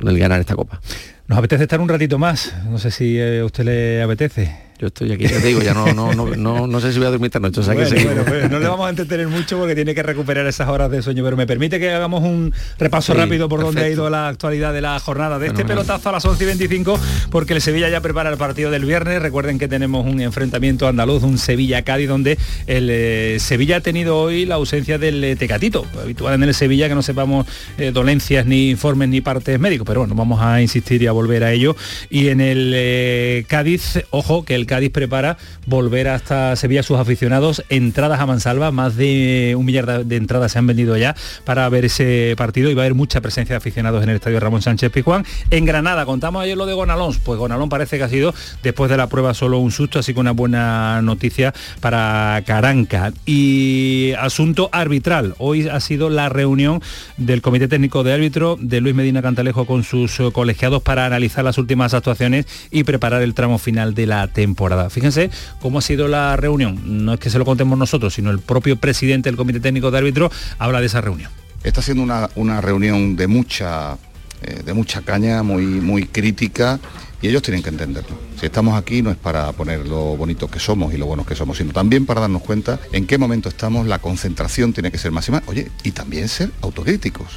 [0.05, 0.81] el ganar esta copa.
[1.27, 4.70] Nos apetece estar un ratito más, no sé si a usted le apetece.
[4.81, 7.11] Yo estoy aquí, ya te digo, ya no, no, no, no, sé si voy a
[7.11, 7.59] dormir esta noche.
[7.59, 10.47] O sea que bueno, pues no le vamos a entretener mucho porque tiene que recuperar
[10.47, 13.89] esas horas de sueño, pero me permite que hagamos un repaso rápido por donde ha
[13.89, 17.53] ido la actualidad de la jornada de este pelotazo a las 11 y 25, porque
[17.53, 19.21] el Sevilla ya prepara el partido del viernes.
[19.21, 24.47] Recuerden que tenemos un enfrentamiento andaluz, un Sevilla-Cádiz, donde el eh, Sevilla ha tenido hoy
[24.47, 27.45] la ausencia del eh, Tecatito, habitual en el Sevilla que no sepamos
[27.77, 31.43] eh, dolencias ni informes ni partes médicos, pero bueno, vamos a insistir y a volver
[31.43, 31.75] a ello.
[32.09, 38.21] Y en el Cádiz, ojo, que el Cádiz prepara volver hasta Sevilla sus aficionados, entradas
[38.21, 42.35] a mansalva, más de un millar de entradas se han vendido ya para ver ese
[42.37, 45.25] partido y va a haber mucha presencia de aficionados en el estadio Ramón Sánchez Pijuán.
[45.49, 48.95] En Granada, contamos ayer lo de Gonalón, pues Gonalón parece que ha sido después de
[48.95, 53.11] la prueba solo un susto, así que una buena noticia para Caranca.
[53.25, 56.81] Y asunto arbitral, hoy ha sido la reunión
[57.17, 61.57] del Comité Técnico de Árbitro de Luis Medina Cantalejo con sus colegiados para analizar las
[61.57, 64.60] últimas actuaciones y preparar el tramo final de la temporada.
[64.89, 67.05] Fíjense cómo ha sido la reunión.
[67.05, 69.97] No es que se lo contemos nosotros, sino el propio presidente del Comité Técnico de
[69.97, 71.31] Árbitro habla de esa reunión.
[71.63, 73.97] Está siendo una, reunión de mucha,
[74.41, 76.79] eh, de mucha caña, muy, muy crítica
[77.21, 78.17] y ellos tienen que entenderlo.
[78.39, 81.35] Si estamos aquí no es para poner lo bonito que somos y lo buenos que
[81.35, 85.11] somos, sino también para darnos cuenta en qué momento estamos, la concentración tiene que ser
[85.11, 87.27] máxima, oye, y también ser autocríticos.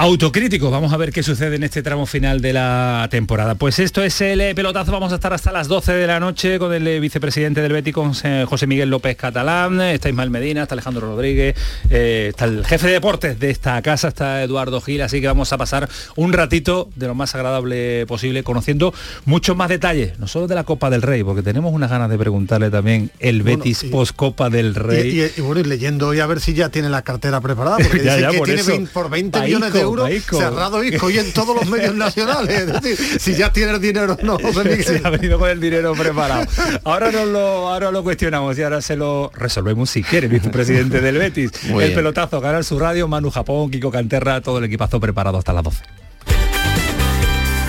[0.00, 3.56] Autocríticos, vamos a ver qué sucede en este tramo final de la temporada.
[3.56, 6.60] Pues esto es el eh, pelotazo, vamos a estar hasta las 12 de la noche
[6.60, 10.62] con el eh, vicepresidente del Betis, con eh, José Miguel López Catalán, está Ismael Medina,
[10.62, 11.56] está Alejandro Rodríguez,
[11.90, 15.58] está el jefe de deportes de esta casa, está Eduardo Gil, así que vamos a
[15.58, 20.54] pasar un ratito de lo más agradable posible, conociendo muchos más detalles, no solo de
[20.54, 24.48] la Copa del Rey, porque tenemos unas ganas de preguntarle también el Betis post Copa
[24.48, 25.28] del Rey.
[25.36, 28.30] Y, bueno, y leyendo hoy a ver si ya tiene la cartera preparada, porque ya,
[28.30, 29.87] que tiene por 20 millones de euros
[30.30, 32.60] cerrado Isco y en todos los medios nacionales.
[32.60, 34.38] Es decir, si ya tiene el dinero no,
[34.88, 36.46] Se ha venido con el dinero preparado.
[36.84, 41.00] Ahora no lo, ahora lo cuestionamos y ahora se lo resolvemos si quiere, el presidente
[41.00, 41.50] del Betis.
[41.80, 45.64] el pelotazo, Canal Su Radio, Manu Japón, Kiko Canterra, todo el equipazo preparado hasta las
[45.64, 45.82] 12.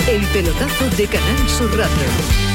[0.10, 2.50] El pelotazo de Canal Sur Radio.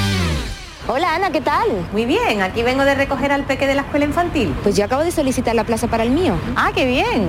[0.87, 1.69] Hola Ana, ¿qué tal?
[1.93, 4.55] Muy bien, aquí vengo de recoger al peque de la escuela infantil.
[4.63, 6.37] Pues yo acabo de solicitar la plaza para el mío.
[6.57, 7.29] Ah, qué bien.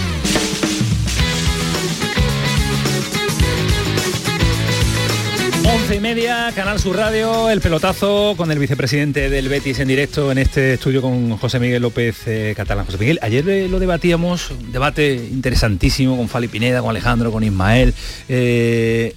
[5.73, 10.29] 11 y media, Canal Sur Radio, el pelotazo con el vicepresidente del Betis en directo
[10.29, 12.85] en este estudio con José Miguel López eh, Catalán.
[12.85, 17.93] José Miguel, ayer lo debatíamos, un debate interesantísimo con Fali Pineda, con Alejandro, con Ismael.
[18.27, 19.15] Eh,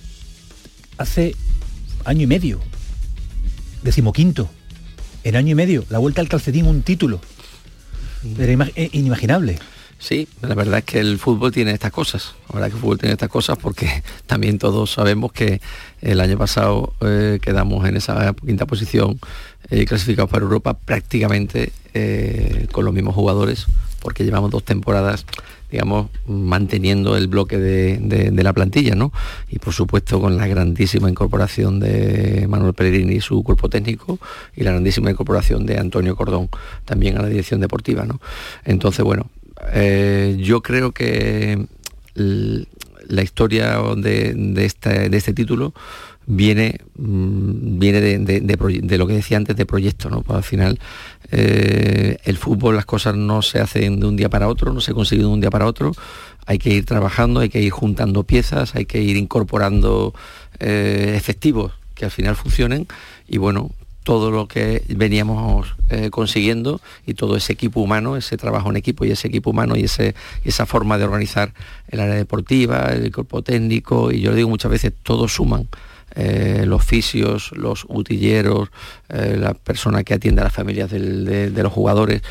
[0.96, 1.34] hace
[2.04, 2.60] año y medio,
[3.82, 4.48] decimoquinto,
[5.24, 7.20] en año y medio, la vuelta al calcetín, un título.
[8.38, 9.58] Era eh, inimaginable.
[9.98, 12.34] Sí, la verdad es que el fútbol tiene estas cosas.
[12.48, 15.60] La verdad que el fútbol tiene estas cosas porque también todos sabemos que
[16.00, 19.18] el año pasado eh, quedamos en esa quinta posición
[19.70, 23.66] eh, clasificados para Europa prácticamente eh, con los mismos jugadores
[24.00, 25.24] porque llevamos dos temporadas
[25.74, 29.12] digamos, manteniendo el bloque de, la plantilla, ¿no?
[29.48, 34.20] Y por supuesto con la grandísima incorporación de Manuel Pellegrini y su cuerpo técnico
[34.54, 36.48] y la grandísima incorporación de Antonio Cordón
[36.84, 38.20] también a la dirección deportiva, ¿no?
[38.64, 39.26] Entonces, bueno,
[39.72, 41.66] eh, yo creo que
[42.14, 45.74] la historia de, este título
[46.26, 50.22] viene, mm, viene de, lo que decía antes de proyecto, ¿no?
[50.22, 50.78] Pues al final
[51.30, 54.94] eh, el fútbol, las cosas no se hacen de un día para otro, no se
[54.94, 55.92] consiguen de un día para otro,
[56.46, 60.14] hay que ir trabajando, hay que ir juntando piezas, hay que ir incorporando
[60.60, 62.86] eh, efectivos que al final funcionen
[63.28, 63.70] y bueno,
[64.04, 69.04] todo lo que veníamos eh, consiguiendo y todo ese equipo humano, ese trabajo en equipo
[69.04, 70.14] y ese equipo humano y, ese,
[70.44, 71.52] esa forma de organizar
[71.88, 75.68] el área deportiva, el cuerpo técnico, y yo digo muchas veces, todos suman.
[76.16, 78.68] Eh, los fisios, los utilleros,
[79.08, 82.22] eh, la persona que atiende a las familias de, los jugadores,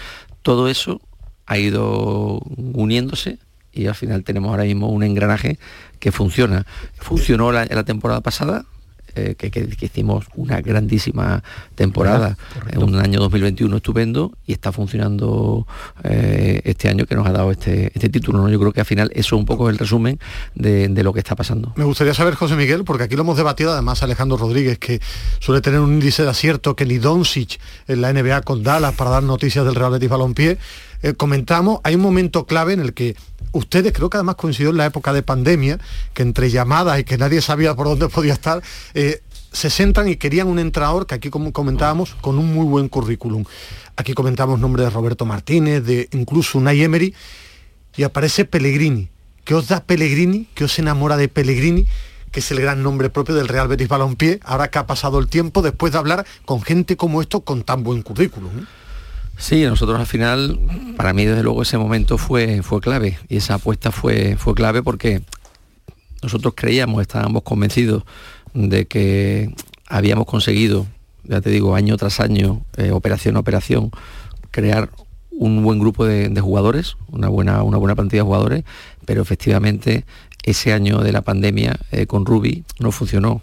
[0.41, 1.01] todo eso
[1.47, 3.39] ha ido uniéndose
[3.73, 5.57] y al final tenemos ahora mismo un engranaje
[5.99, 6.65] que funciona.
[6.95, 8.65] Funcionó la temporada pasada,
[9.15, 11.43] eh, que, hicimos una grandísima
[11.75, 12.37] temporada,
[12.71, 15.67] en un año 2021 estupendo y está funcionando
[16.03, 18.39] eh, este año que nos ha dado este, este título.
[18.39, 18.49] ¿no?
[18.49, 20.19] Yo creo que al final eso es un poco el resumen
[20.55, 21.73] de, lo que está pasando.
[21.75, 25.01] Me gustaría saber, José Miguel, porque aquí lo hemos debatido además Alejandro Rodríguez, que
[25.39, 29.09] suele tener un índice de acierto que ni Doncic en la NBA con Dallas para
[29.09, 30.57] dar noticias del Real Betis Balompié.
[31.03, 33.17] Eh, comentamos, hay un momento clave en el que
[33.53, 35.79] ustedes creo que además coincidió en la época de pandemia,
[36.13, 38.61] que entre llamadas y que nadie sabía por dónde podía estar,
[38.93, 39.21] eh,
[39.53, 43.45] se centran y querían un entrenador que aquí como comentábamos con un muy buen currículum.
[43.95, 47.13] Aquí comentamos nombre de Roberto Martínez, de incluso Unai Emery,
[47.95, 49.09] y aparece Pellegrini.
[49.45, 50.47] ¿Qué os da Pellegrini?
[50.55, 51.87] ¿Qué os enamora de Pellegrini?
[52.33, 55.27] que es el gran nombre propio del Real Betis Balompié, ahora que ha pasado el
[55.27, 58.65] tiempo, después de hablar con gente como esto con tan buen currículum.
[59.43, 60.57] Sí, nosotros al final,
[60.95, 64.81] para mí desde luego ese momento fue, fue clave y esa apuesta fue, fue clave
[64.81, 65.21] porque
[66.21, 68.03] nosotros creíamos, estábamos convencidos
[68.53, 69.53] de que
[69.85, 70.87] habíamos conseguido,
[71.25, 73.91] ya te digo, año tras año, eh, operación a operación,
[74.49, 74.89] crear
[75.29, 78.63] un buen grupo de, jugadores, una buena, una buena plantilla de jugadores,
[79.05, 80.05] pero efectivamente
[80.43, 83.41] ese año de la pandemia eh, con Ruby no funcionó.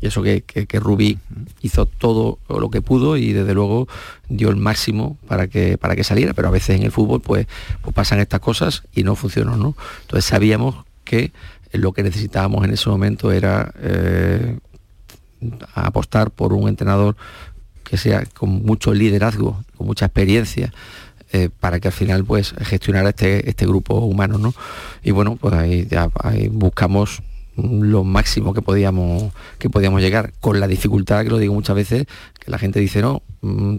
[0.00, 1.18] Y eso que, que, Rubí
[1.60, 3.88] hizo todo lo que pudo y desde luego
[4.28, 7.46] dio el máximo para que, para que saliera, pero a veces en el fútbol pues,
[7.82, 9.56] pues pasan estas cosas y no funcionó.
[9.56, 9.74] ¿no?
[10.02, 11.32] Entonces sabíamos que
[11.72, 14.58] lo que necesitábamos en ese momento era eh,
[15.74, 17.16] apostar por un entrenador
[17.84, 20.72] que sea con mucho liderazgo, con mucha experiencia,
[21.32, 24.38] eh, para que al final pues gestionara este, este grupo humano.
[24.38, 24.54] ¿no?
[25.02, 27.22] Y bueno, pues ahí ya ahí buscamos
[27.58, 32.06] lo máximo que podíamos que podíamos llegar con la dificultad que lo digo muchas veces
[32.38, 33.22] que la gente dice no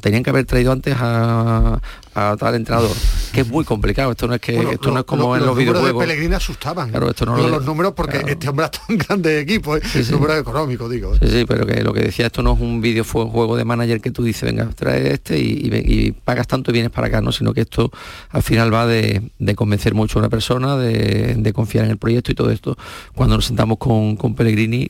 [0.02, 1.82] tenían que haber traído antes a,
[2.16, 2.96] a tal entrenador
[3.34, 6.02] que es muy complicado esto no es que esto no es como en los, videojuegos
[6.02, 9.76] de Pellegrini asustaban claro esto no los números porque este hombre es tan grande equipo
[9.76, 9.82] ¿eh?
[9.84, 11.20] sí, número económico digo ¿eh?
[11.22, 14.12] sí sí pero que lo que decía esto no es un videojuego de manager que
[14.12, 17.62] tú dices venga trae este y, pagas tanto y vienes para acá no sino que
[17.62, 17.92] esto
[18.30, 22.32] al final va de, convencer mucho a una persona de, de, confiar en el proyecto
[22.32, 22.78] y todo esto.
[23.16, 24.90] Cuando nos sentamos con, con Pellegrini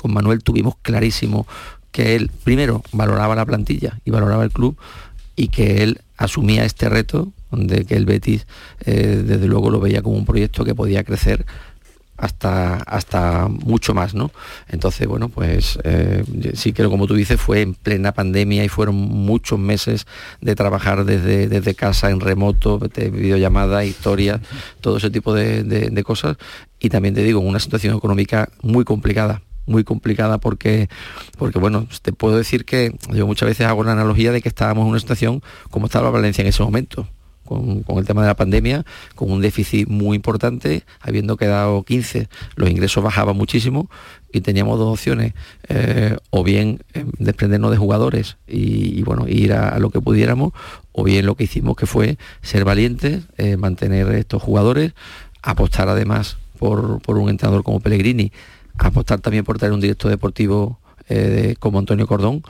[0.00, 1.46] con Manuel tuvimos clarísimo
[1.92, 4.76] que él primero valoraba la plantilla y valoraba el club
[5.36, 8.46] y que él asumía este reto de que el Betis
[8.84, 11.44] eh, desde luego lo veía como un proyecto que podía crecer
[12.16, 14.30] hasta, hasta mucho más, ¿no?
[14.68, 16.24] Entonces, bueno, pues eh,
[16.54, 20.06] sí que como tú dices, fue en plena pandemia y fueron muchos meses
[20.40, 24.40] de trabajar desde, desde casa, en remoto, de videollamada, historias,
[24.80, 26.36] todo ese tipo de, de cosas.
[26.78, 30.88] Y también te digo, una situación económica muy complicada, muy complicada porque,
[31.38, 34.84] porque bueno, te puedo decir que yo muchas veces hago la analogía de que estábamos
[34.84, 37.08] en una situación como estaba Valencia en ese momento.
[37.44, 42.70] Con, el tema de la pandemia, con un déficit muy importante, habiendo quedado 15, los
[42.70, 43.90] ingresos bajaban muchísimo
[44.32, 45.34] y teníamos dos opciones,
[45.68, 50.52] eh, o bien eh, desprendernos de jugadores y, bueno, ir a, lo que pudiéramos,
[50.92, 54.94] o bien lo que hicimos que fue ser valientes, eh, mantener estos jugadores,
[55.42, 58.32] apostar además por, por un entrenador como Pellegrini,
[58.78, 62.42] apostar también por traer un director deportivo eh, como Antonio Cordón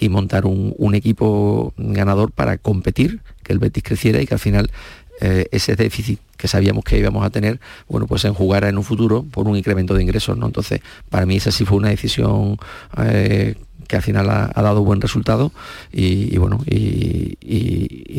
[0.00, 4.70] y montar un, equipo ganador para competir, que el Betis creciera y que al final
[5.20, 8.84] eh, ese déficit que sabíamos que íbamos a tener, bueno, pues en jugar en un
[8.84, 10.46] futuro por un incremento de ingresos, ¿no?
[10.46, 12.58] Entonces, para mí esa sí fue una decisión
[12.96, 15.52] eh, que al final ha, dado buen resultado
[15.92, 17.36] y, bueno, y,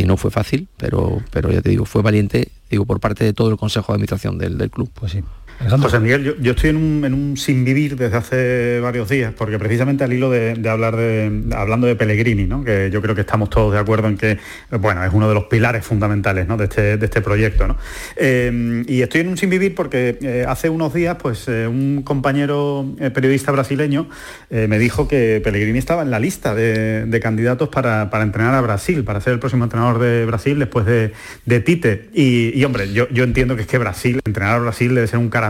[0.06, 3.52] no fue fácil, pero, pero ya te digo, fue valiente, digo, por parte de todo
[3.52, 4.90] el Consejo de Administración del, del club.
[4.94, 5.24] Pues sí.
[5.68, 10.06] José Miguel, yo, estoy en un, en sin vivir desde hace varios días, porque precisamente
[10.06, 12.64] al hilo de, hablar de, hablando de Pellegrini, ¿no?
[12.64, 14.38] que yo creo que estamos todos de acuerdo en que,
[14.80, 16.56] bueno, es uno de los pilares fundamentales ¿no?
[16.56, 17.68] de, este, de este proyecto.
[17.68, 17.76] ¿no?
[18.16, 22.04] Eh, y estoy en un sin vivir porque eh, hace unos días, pues eh, un
[22.04, 24.08] compañero periodista brasileño
[24.50, 29.20] me dijo que Pellegrini estaba en la lista de, candidatos para, entrenar a Brasil, para
[29.20, 32.10] ser el próximo entrenador de Brasil después de, Tite.
[32.14, 35.30] Y, hombre, yo, yo entiendo que es que Brasil, entrenar a Brasil debe ser un
[35.30, 35.49] cara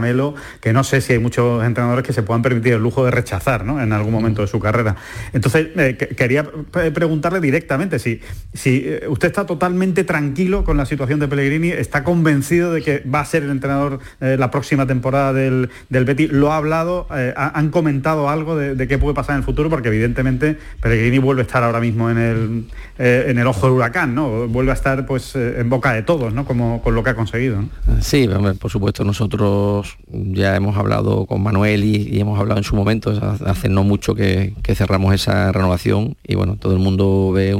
[0.61, 3.61] que no sé si hay muchos entrenadores que se puedan permitir el lujo de rechazar
[3.61, 4.95] en algún momento de su carrera.
[5.33, 6.45] Entonces, eh, quería
[6.93, 8.21] preguntarle directamente si,
[8.53, 13.03] si eh, usted está totalmente tranquilo con la situación de Pellegrini, está convencido de que
[13.03, 17.07] va a ser el entrenador eh, la próxima temporada del, del Betis, lo ha hablado,
[17.09, 21.45] han comentado algo de, qué puede pasar en el futuro, porque evidentemente Pellegrini vuelve a
[21.45, 22.65] estar ahora mismo en el,
[22.97, 24.47] en el ojo del huracán, ¿no?
[24.47, 26.45] Vuelve a estar pues en boca de todos, ¿no?
[26.45, 27.63] Como con lo que ha conseguido.
[28.01, 33.11] Sí, por supuesto, nosotros ya hemos hablado con Manuel y, hemos hablado en su momento,
[33.45, 37.57] hace no mucho que, cerramos esa renovación y bueno, todo el mundo ve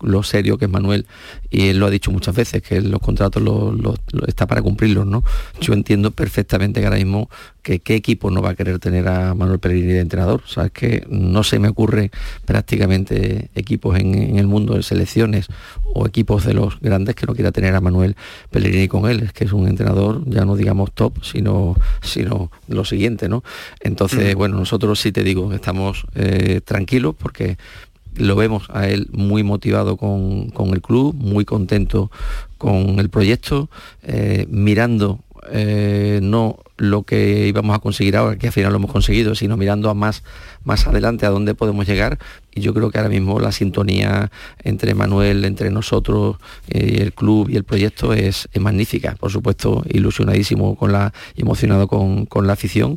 [0.00, 1.06] lo serio que es Manuel
[1.50, 3.42] y él lo ha dicho muchas veces, que los contratos
[4.26, 5.24] está para cumplirlos, ¿no?
[5.60, 7.30] Yo entiendo perfectamente que ahora mismo
[7.62, 11.06] que qué equipo no va a querer tener a Manuel Pellegrini de entrenador, sabes que
[11.08, 12.10] no se me ocurre
[12.44, 15.48] prácticamente equipos en, el mundo de selecciones
[15.94, 18.16] o equipos de los grandes que no quiera tener a Manuel
[18.50, 22.84] Pellegrini con él, es que es un entrenador, ya no digamos top, sino, sino lo
[22.84, 23.42] siguiente, ¿no?
[23.80, 24.38] Entonces, mm.
[24.38, 27.56] bueno, nosotros sí te digo, estamos eh, tranquilos porque
[28.18, 32.10] lo vemos a él muy motivado con, el club, muy contento
[32.58, 33.70] con el proyecto,
[34.02, 38.92] eh, mirando eh, no lo que íbamos a conseguir ahora, que al final lo hemos
[38.92, 40.22] conseguido, sino mirando a más,
[40.64, 42.18] más adelante a dónde podemos llegar.
[42.54, 44.30] Y yo creo que ahora mismo la sintonía
[44.62, 46.36] entre Manuel, entre nosotros,
[46.68, 49.16] eh, el club y el proyecto es, magnífica.
[49.18, 52.96] Por supuesto, ilusionadísimo con la, emocionado con, con la afición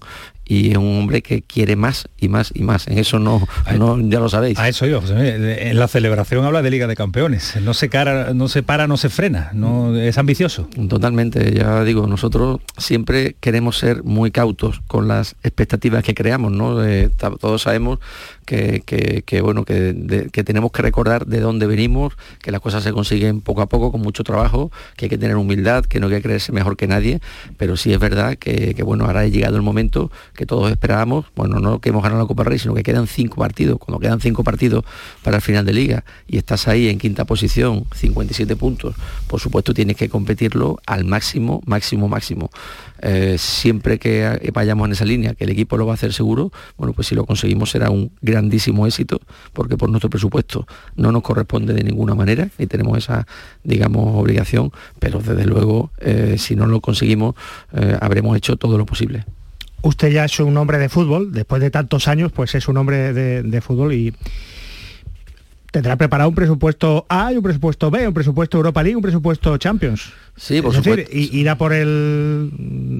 [0.51, 2.85] y es un hombre que quiere más y más y más.
[2.89, 4.59] En eso no, no ya lo sabéis.
[4.59, 7.55] A eso yo, en la celebración habla de Liga de Campeones.
[7.61, 10.67] No se, cara, no se para, no se frena, no es ambicioso.
[10.89, 16.83] Totalmente, ya digo, nosotros siempre queremos ser muy cautos con las expectativas que creamos, ¿no?
[16.83, 17.09] Eh,
[17.39, 17.99] todos sabemos
[18.45, 23.41] que, bueno, que, que, tenemos que recordar de dónde venimos, que las cosas se consiguen
[23.41, 26.21] poco a poco, con mucho trabajo, que hay que tener humildad, que no hay que
[26.21, 27.21] creerse mejor que nadie,
[27.57, 31.59] pero sí es verdad que, bueno, ahora ha llegado el momento que todos esperábamos, bueno,
[31.59, 34.43] no que hemos ganado la Copa Rey, sino que quedan cinco partidos, cuando quedan cinco
[34.43, 34.83] partidos
[35.23, 38.95] para el final de liga y estás ahí en quinta posición, 57 puntos,
[39.27, 42.49] por supuesto tienes que competirlo al máximo, máximo, máximo.
[43.03, 46.51] Eh, siempre que vayamos en esa línea, que el equipo lo va a hacer seguro,
[46.77, 49.19] bueno, pues si lo conseguimos será un grandísimo éxito,
[49.53, 53.25] porque por nuestro presupuesto no nos corresponde de ninguna manera, y tenemos esa,
[53.63, 57.35] digamos, obligación, pero desde luego, eh, si no lo conseguimos,
[57.73, 59.25] eh, habremos hecho todo lo posible.
[59.83, 63.13] Usted ya es un hombre de fútbol, después de tantos años, pues es un hombre
[63.13, 64.13] de fútbol y
[65.71, 69.57] tendrá preparado un presupuesto A y un presupuesto B, un presupuesto Europa League, un presupuesto
[69.57, 70.11] Champions.
[70.35, 71.09] Sí, por es supuesto.
[71.09, 72.51] Decir, ¿Irá por el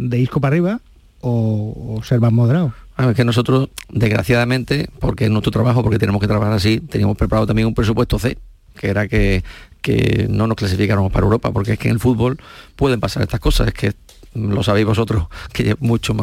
[0.09, 0.79] de Isco para arriba
[1.19, 2.73] o, ser más moderado?
[2.97, 7.47] es que nosotros, desgraciadamente, porque es nuestro trabajo, porque tenemos que trabajar así, teníamos preparado
[7.47, 8.37] también un presupuesto C,
[8.75, 9.43] que era que,
[9.81, 12.37] que no nos clasificáramos para Europa, porque es que en el fútbol
[12.75, 13.93] pueden pasar estas cosas, es que
[14.33, 16.15] lo sabéis vosotros, que mucho,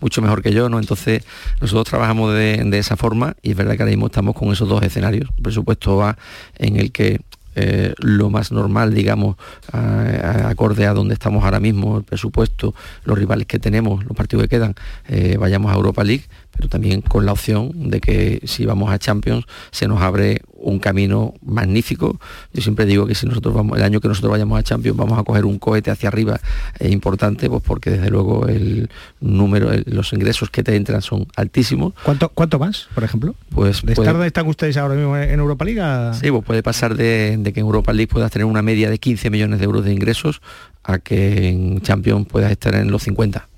[0.00, 0.78] mucho mejor que yo, ¿no?
[0.78, 1.24] Entonces,
[1.60, 4.68] nosotros trabajamos de, de, esa forma y es verdad que ahora mismo estamos con esos
[4.68, 5.28] dos escenarios.
[5.36, 6.16] Un presupuesto va
[6.58, 7.20] en el que
[7.58, 9.36] eh, lo más normal, digamos,
[9.72, 14.50] acorde a donde estamos ahora mismo, el presupuesto, los rivales que tenemos, los partidos que
[14.50, 14.74] quedan,
[15.08, 16.24] eh, vayamos a Europa League,
[16.56, 20.78] pero también con la opción de que si vamos a Champions se nos abre un
[20.78, 22.18] camino magnífico.
[22.52, 25.18] Yo siempre digo que si nosotros vamos, el año que nosotros vayamos a Champions vamos
[25.18, 26.40] a coger un cohete hacia arriba
[26.78, 28.90] eh, importante, pues porque desde luego el
[29.20, 31.94] número, los ingresos que te entran son altísimos.
[32.02, 33.34] ¿Cuánto, cuánto más, por ejemplo?
[33.54, 36.18] Pues ¿De estar donde están ustedes ahora mismo en Europa League?
[36.20, 39.30] Sí, pues puede pasar de, que en Europa League puedas tener una media de 15
[39.30, 40.40] millones de euros de ingresos
[40.82, 43.48] a que en Champions puedas estar en los 50.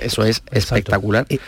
[0.00, 1.26] Eso es espectacular.
[1.28, 1.38] Y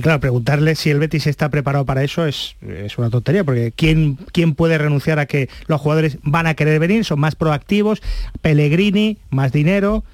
[0.00, 4.18] claro, preguntarle si el Betis está preparado para eso es, es una tontería, porque ¿quién,
[4.32, 7.04] ¿quién puede renunciar a que los jugadores van a querer venir?
[7.04, 8.02] Son más proactivos,
[8.42, 10.04] Pellegrini, más dinero.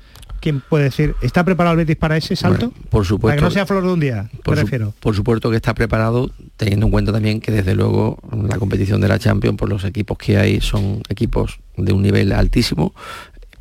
[0.40, 2.72] ¿Quién puede decir, ¿está preparado el Betis para ese salto?
[2.90, 3.28] por supuesto.
[3.28, 4.92] Para que no sea flor de un día, por refiero.
[4.98, 8.18] por supuesto que está preparado, teniendo en cuenta también que desde luego
[8.48, 12.32] la competición de la Champions, por los equipos que hay, son equipos de un nivel
[12.32, 12.92] altísimo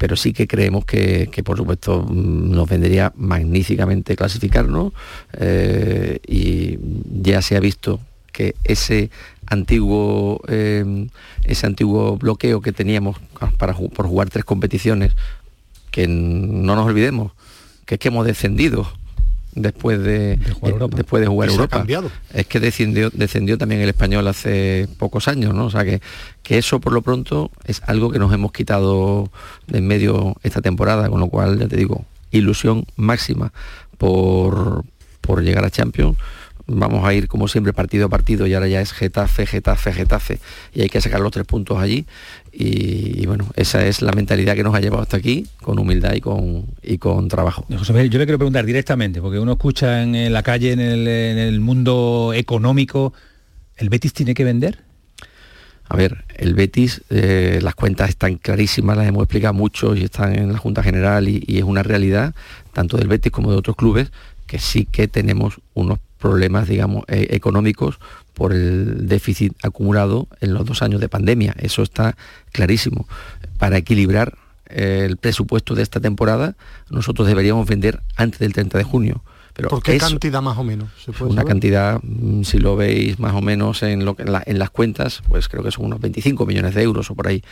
[0.02, 4.93] pero sí que creemos que, por supuesto mm, nos vendría magníficamente clasificarnos
[5.34, 6.80] eh, y
[7.22, 7.99] ya se ha visto
[8.32, 9.12] que ese
[9.45, 11.08] antiguo eh,
[11.43, 13.18] ese antiguo bloqueo que teníamos
[13.60, 15.14] para por jugar tres competiciones
[15.91, 17.34] que no nos olvidemos
[17.86, 18.91] que es que hemos descendido
[19.54, 20.97] después de, jugar Europa.
[20.97, 21.86] después de jugar Europa.
[22.34, 25.66] Es que descendió, descendió también el español hace pocos años, ¿no?
[25.66, 26.02] O sea que,
[26.43, 29.30] que eso por lo pronto es algo que nos hemos quitado
[29.68, 33.52] de en medio esta temporada, con lo cual ya te digo, ilusión máxima
[33.97, 34.86] por,
[35.22, 36.18] por llegar a Champions
[36.74, 40.40] vamos a ir como siempre partido a partido y ahora ya es Getafe, Getafe, Getafe
[40.74, 42.06] y hay que sacar los tres puntos allí
[42.54, 46.22] y, bueno, esa es la mentalidad que nos ha llevado hasta aquí con humildad y
[46.22, 47.66] con, y con trabajo.
[47.78, 51.62] José Miguel, yo le quiero preguntar directamente, porque uno escucha en, la calle, en el,
[51.62, 53.14] mundo económico,
[53.78, 54.80] ¿el Betis tiene que vender?
[55.88, 60.38] A ver, el Betis, eh, las cuentas están clarísimas, las hemos explicado mucho y están
[60.38, 62.36] en la Junta General y, y, es una realidad,
[62.74, 64.12] tanto del Betis como de otros clubes,
[64.46, 68.00] que sí que tenemos unos problemas, digamos, eh, económicos
[68.34, 71.54] por el déficit acumulado en los dos años de pandemia.
[71.60, 72.16] Eso está
[72.54, 73.08] clarísimo.
[73.58, 76.56] Para equilibrar eh, el presupuesto de esta temporada,
[76.90, 79.24] nosotros deberíamos vender antes del 30 de junio.
[79.54, 80.90] Pero ¿Por qué cantidad más o menos?
[81.20, 85.22] una cantidad, mm, si lo veis más o menos en, lo, en, en las cuentas,
[85.28, 87.44] pues creo que son unos 25 millones de euros o por ahí.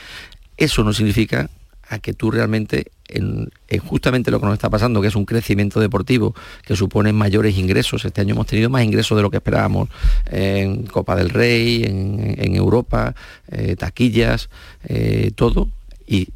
[0.55, 1.49] Eso no significa
[1.89, 3.49] a que tú realmente, en,
[3.85, 6.35] justamente lo que nos está pasando, que es un crecimiento deportivo
[6.65, 9.89] que supone mayores ingresos, este año hemos tenido más ingresos de lo que esperábamos
[10.27, 13.15] en Copa del Rey, en, Europa,
[13.51, 14.49] eh, taquillas,
[14.83, 15.69] eh, todo,
[16.07, 16.29] y,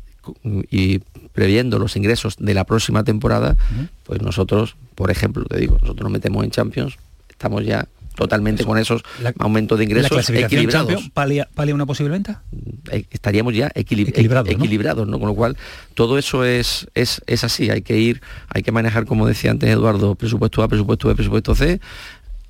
[1.34, 3.58] previendo los ingresos de la próxima temporada,
[4.04, 6.98] pues nosotros, por ejemplo, te digo, nosotros nos metemos en Champions,
[7.30, 9.04] estamos ya totalmente con esos
[9.40, 11.10] aumentos de ingresos equilibrados.
[11.14, 12.44] Palia, una posible venta?
[12.92, 15.20] Eh, estaríamos ya equilibrados, ¿no?
[15.20, 15.58] Con lo cual,
[15.94, 19.70] todo eso es, es, es así, hay que ir, hay que manejar, como decía antes
[19.70, 21.80] Eduardo, presupuesto A, presupuesto B, presupuesto C,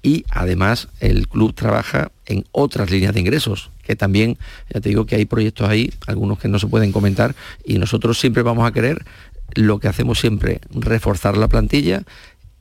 [0.01, 4.37] y además el club trabaja en otras líneas de ingresos, que también,
[4.73, 8.19] ya te digo que hay proyectos ahí, algunos que no se pueden comentar, y nosotros
[8.19, 9.05] siempre vamos a querer
[9.55, 12.03] lo que hacemos siempre, reforzar la plantilla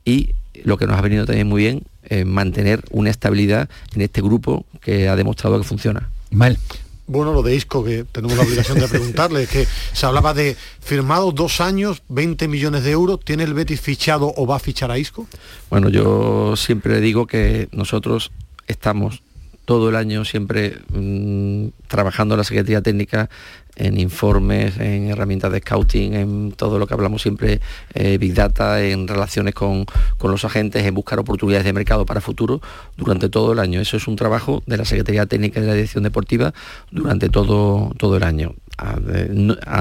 [0.05, 1.83] y lo que nos ha venido también muy bien,
[2.25, 6.09] mantener una estabilidad en este grupo que ha demostrado que funciona.
[6.31, 6.57] Mal.
[7.05, 10.55] Bueno, lo de Isco, que tenemos la obligación de preguntarle, es que se hablaba de
[10.79, 14.89] firmado dos años, 20 millones de euros, ¿tiene el Betis fichado o va a fichar
[14.89, 15.27] a Isco?
[15.69, 18.31] Bueno, yo siempre digo que nosotros
[18.67, 19.21] estamos
[19.65, 23.29] todo el año siempre mm, trabajando en la Secretaría Técnica
[23.75, 27.59] en informes, en herramientas de scouting, en todo lo que hablamos siempre,
[27.93, 29.85] eh, Big Data, en relaciones con,
[30.21, 32.61] los agentes, en buscar oportunidades de mercado para futuro
[32.97, 33.81] durante todo el año.
[33.81, 36.53] Eso es un trabajo de la Secretaría Técnica de la Dirección Deportiva
[36.91, 38.53] durante todo, todo el año.
[38.77, 38.99] A,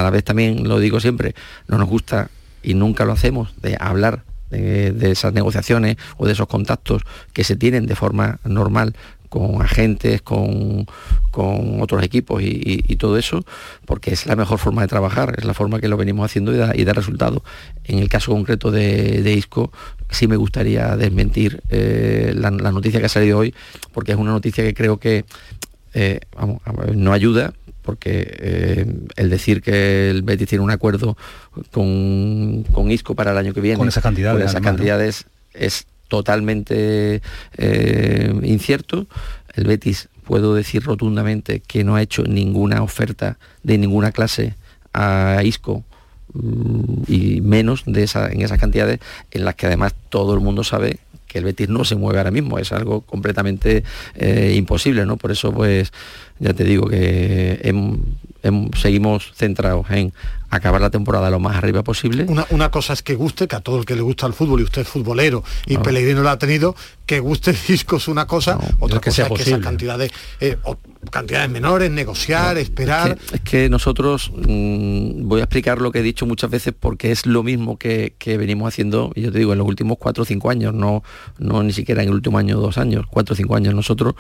[0.02, 1.34] la vez también, lo digo siempre,
[1.68, 2.30] no nos gusta
[2.62, 7.56] y nunca lo hacemos de hablar de, esas negociaciones o de esos contactos que se
[7.56, 8.94] tienen de forma normal
[9.32, 10.86] con agentes, con,
[11.80, 13.42] otros equipos y, todo eso,
[13.86, 16.58] porque es la mejor forma de trabajar, es la forma que lo venimos haciendo y
[16.58, 17.42] da, y resultados.
[17.84, 19.72] En el caso concreto de, ISCO,
[20.10, 23.54] sí me gustaría desmentir eh, la, noticia que ha salido hoy,
[23.94, 25.24] porque es una noticia que creo que
[25.94, 26.20] eh,
[26.94, 31.16] no ayuda, porque eh, el decir que el Betis tiene un acuerdo
[31.70, 35.24] con, con ISCO para el año que viene, con esas cantidades, esas cantidades
[35.54, 37.22] es totalmente
[37.56, 39.06] eh, incierto.
[39.54, 44.54] El Betis puedo decir rotundamente que no ha hecho ninguna oferta de ninguna clase
[44.92, 45.84] a Isco
[46.34, 49.00] mm, y menos de esa, en esas cantidades
[49.30, 50.98] en las que además todo el mundo sabe
[51.28, 53.82] que el Betis no se mueve ahora mismo, es algo completamente
[54.14, 55.16] eh, imposible, ¿no?
[55.16, 55.94] Por eso, pues,
[56.42, 57.60] ya te digo que
[58.76, 60.12] seguimos centrados en
[60.50, 62.26] acabar la temporada lo más arriba posible.
[62.50, 64.64] Una, cosa es que guste, que a todo el que le gusta el fútbol, y
[64.64, 66.76] usted es futbolero, y Pellegrino lo ha tenido,
[67.06, 70.58] que guste disco es una cosa, otra que cosa es que esas cantidades, eh,
[71.10, 73.16] cantidades menores, negociar, esperar.
[73.32, 77.24] Es que, nosotros, mm, voy a explicar lo que he dicho muchas veces porque es
[77.24, 80.74] lo mismo que, venimos haciendo, yo te digo, en los últimos cuatro o cinco años,
[80.74, 81.02] no,
[81.38, 84.14] no ni siquiera en el último año o dos años, cuatro o cinco años, nosotros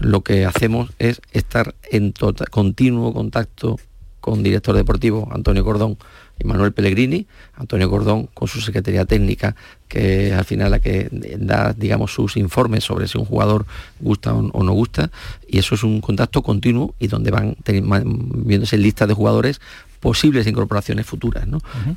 [0.00, 3.78] lo que hacemos es estar en tota-, continuo contacto
[4.20, 5.98] con director deportivo Antonio Cordón
[6.38, 9.54] y Manuel Pellegrini, Antonio Cordón con su secretaría técnica,
[9.86, 11.08] que es al final la que
[11.38, 13.66] da, digamos, sus informes sobre si un jugador
[14.00, 15.10] gusta o no gusta,
[15.46, 19.60] y eso es un contacto continuo y donde van viéndose listas de jugadores
[20.00, 21.46] posibles incorporaciones futuras.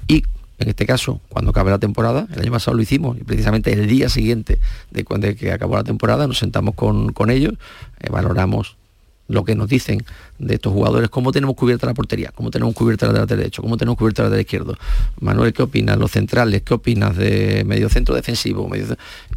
[0.08, 0.24] Y
[0.60, 3.88] en este caso, cuando acabe la temporada, el año pasado lo hicimos, y precisamente el
[3.88, 4.60] día siguiente
[4.92, 7.54] de cuando que acabó la temporada nos sentamos con, ellos,
[8.00, 8.78] eh, valoramos
[9.28, 10.04] lo que nos dicen
[10.40, 13.78] de estos jugadores, cómo tenemos cubierta la portería, cómo tenemos cubierta la de derecho, cómo
[13.78, 14.78] tenemos cubierta la de izquierdo.
[15.20, 15.98] Manuel, ¿qué opinas?
[15.98, 18.70] Los centrales, ¿qué opinas de medio centro defensivo?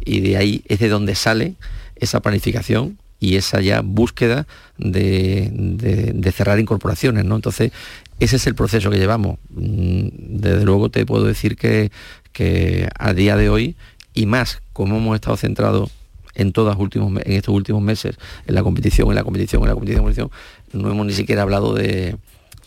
[0.05, 1.55] Y de ahí es de donde sale
[1.95, 7.35] esa planificación y esa ya búsqueda de, cerrar incorporaciones, ¿no?
[7.35, 7.71] Entonces,
[8.19, 9.37] ese es el proceso que llevamos.
[9.49, 10.07] Mm,
[10.39, 11.91] desde luego te puedo decir que,
[12.33, 13.75] que a día de hoy,
[14.13, 15.91] y más como hemos estado centrados
[16.35, 18.17] en, todas últimos, en estos últimos meses,
[18.47, 20.31] en la competición, en la competición, en la competición,
[20.73, 22.17] no hemos ni siquiera hablado de,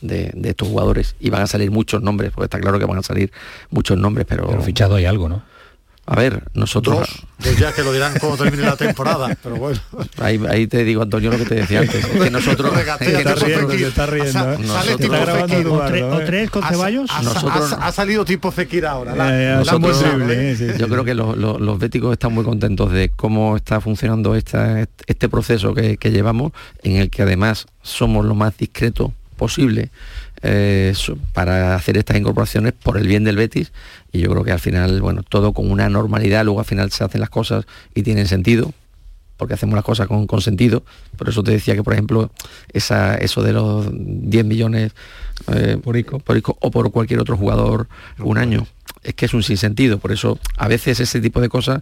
[0.03, 3.33] estos jugadores y van a salir muchos nombres, porque está claro que van a salir
[3.71, 4.47] muchos nombres, pero...
[4.47, 5.43] Pero fichado hay algo, ¿no?
[6.07, 7.09] A ver, nosotros...
[7.39, 9.81] pues ya que lo dirán cuando termine la temporada, pero bueno.
[10.19, 12.05] Ahí, te digo, Antonio, lo que te decía antes.
[12.05, 12.73] que nosotros...
[12.77, 15.95] está riendo, está riendo.
[15.95, 16.03] ¿eh?
[16.03, 17.11] ¿O tres con Ceballos?
[17.11, 19.15] Ha, salido tipo Fekir ahora.
[19.31, 19.63] ¿eh?
[20.79, 25.73] Yo creo que los, béticos están muy contentos de cómo está funcionando esta, este proceso
[25.73, 26.53] que, que llevamos,
[26.83, 29.91] en el que además somos lo más discretos posible
[30.47, 30.93] eh,
[31.33, 33.73] para hacer estas incorporaciones por el bien del Betis
[34.13, 37.03] y yo creo que al final, bueno, todo con una normalidad, luego al final se
[37.03, 37.65] hacen las cosas
[37.95, 38.73] y tienen sentido,
[39.39, 40.85] porque hacemos las cosas con, sentido.
[41.17, 42.31] Por eso te decía que, por ejemplo,
[42.75, 44.93] esa, eso de los 10 millones
[45.53, 46.23] eh, por, Ico.
[46.61, 47.89] o por cualquier otro jugador
[48.19, 48.67] un año,
[49.03, 49.99] es que es un sinsentido.
[49.99, 51.81] Por eso a veces ese tipo de cosas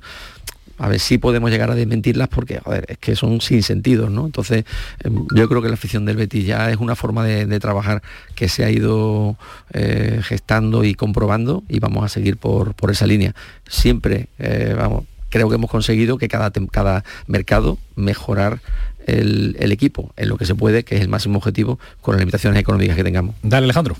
[0.82, 4.26] a ver si podemos llegar a desmentirlas porque, joder, es que son sin sentido, ¿no?
[4.26, 4.64] Entonces,
[5.04, 8.02] em, yo creo que la afición del Betis ya es una forma de, trabajar
[8.34, 9.36] que se ha ido
[9.72, 13.32] eh, gestando y comprobando y vamos a seguir por, por esa línea.
[13.68, 18.60] Siempre, eh, vamos, creo que hemos conseguido que cada, cada mercado mejorar
[19.06, 22.20] el, el, equipo en lo que se puede, que es el máximo objetivo con las
[22.20, 23.34] limitaciones económicas que tengamos.
[23.42, 23.96] Dale, Alejandro.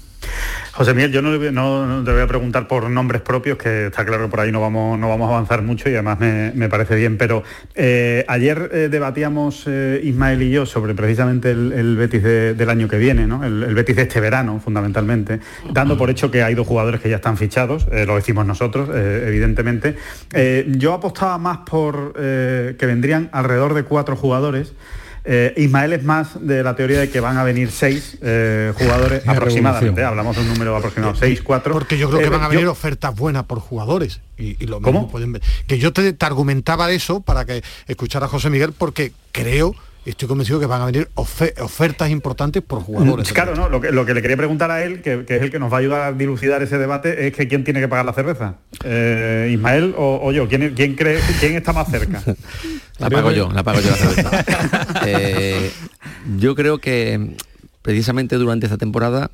[0.72, 4.30] José Miguel, yo no, te voy a preguntar por nombres propios, que está claro que
[4.30, 7.42] por ahí no vamos, no vamos a avanzar mucho y además me, parece bien, pero
[7.74, 12.96] eh, ayer eh, debatíamos eh, Ismael y yo sobre precisamente el, Betis del año que
[12.96, 13.44] viene, ¿no?
[13.44, 15.40] el, Betis de este verano, fundamentalmente,
[15.70, 19.96] dando por hecho que hay dos jugadores que ya están fichados, lo decimos nosotros, evidentemente.
[20.68, 24.72] yo apostaba más por que vendrían alrededor de cuatro jugadores
[25.24, 29.22] Eh, Ismael es más de la teoría de que van a venir seis eh, jugadores
[29.28, 31.72] aproximadamente, hablamos de un número aproximado, seis, cuatro.
[31.72, 34.20] Porque yo creo que van a venir ofertas buenas por jugadores.
[34.36, 35.42] Y, lo mismo pueden ver.
[35.66, 40.28] Que yo te, te argumentaba eso para que escuchara a José Miguel, porque creo estoy
[40.28, 43.30] convencido que van a venir ofertas importantes por jugadores.
[43.30, 45.50] Mm, claro, no, lo que, lo que le quería preguntar a él, que, es el
[45.50, 48.04] que nos va a ayudar a dilucidar ese debate, es que quién tiene que pagar
[48.04, 48.56] la cerveza.
[48.84, 52.22] Eh, Ismael o, yo, ¿Quién, quién, cree, quién está más cerca?
[52.98, 54.44] la pago yo, la pago yo la cerveza.
[55.06, 55.70] Eh,
[56.38, 57.36] yo creo que
[57.82, 59.30] precisamente durante esta temporada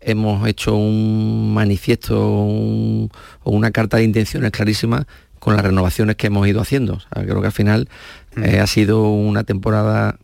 [0.00, 3.08] hemos hecho un manifiesto o
[3.44, 5.06] una carta de intenciones clarísima
[5.42, 7.00] con las renovaciones que hemos ido haciendo.
[7.10, 7.88] creo que al final
[8.36, 10.16] eh, ha sido una temporada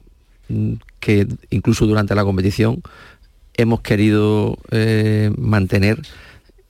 [0.49, 2.83] mm, que incluso durante la competición
[3.55, 6.01] hemos querido eh, mantener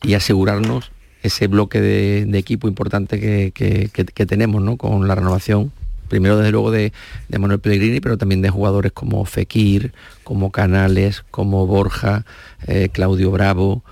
[0.02, 0.92] y asegurarnos
[1.22, 4.78] ese bloque de, equipo importante que, tenemos ¿no?
[4.78, 5.70] con la renovación
[6.08, 6.94] primero desde luego de,
[7.38, 9.92] Manuel Pellegrini, pero también de jugadores como Fekir,
[10.24, 12.24] como Canales, como Borja,
[12.66, 13.82] eh, Claudio Bravo,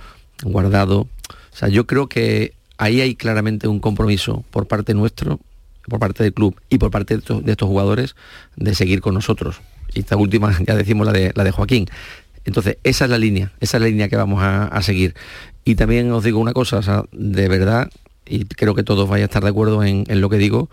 [0.42, 1.00] Guardado.
[1.00, 5.40] O sea, yo creo que ahí hay claramente un compromiso por parte nuestro,
[5.88, 8.16] por parte del club y por parte de estos, jugadores
[8.56, 9.60] de seguir con nosotros.
[9.94, 11.86] Y esta última, ya decimos la de, la de Joaquín.
[12.44, 15.14] Entonces, esa es la línea, esa es la línea que vamos a, seguir.
[15.64, 17.90] Y también os digo una cosa, de verdad,
[18.24, 20.70] y creo que todos vais a estar de acuerdo en, lo que digo,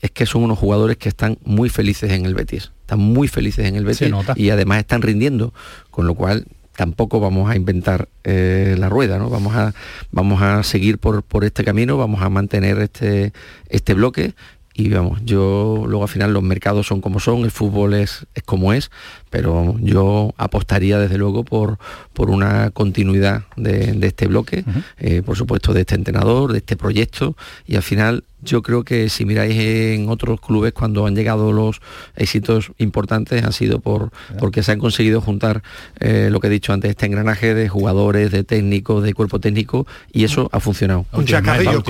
[0.00, 2.72] es que son unos jugadores que están muy felices en el Betis.
[2.80, 5.52] Están muy felices en el Betis y además están rindiendo,
[5.90, 6.46] con lo cual
[6.78, 9.28] tampoco vamos a inventar eh, la rueda, ¿no?
[9.28, 9.74] Vamos a,
[10.12, 13.32] vamos a seguir por, por este camino, vamos a mantener este,
[13.68, 14.34] este bloque
[14.74, 18.44] y vamos, yo luego al final los mercados son como son, el fútbol es, es
[18.44, 18.92] como es,
[19.30, 21.78] pero yo apostaría desde luego por,
[22.12, 24.64] por una continuidad de, este bloque,
[24.98, 29.08] eh, por supuesto de este entrenador, de este proyecto, y al final yo creo que
[29.08, 31.80] si miráis en otros clubes cuando han llegado los
[32.14, 35.62] éxitos importantes ha sido por porque se han conseguido juntar
[35.98, 39.86] eh, lo que he dicho antes, este engranaje de jugadores, de técnicos, de cuerpo técnico
[40.12, 41.04] y eso ha funcionado.
[41.12, 41.82] Un chacarrillo,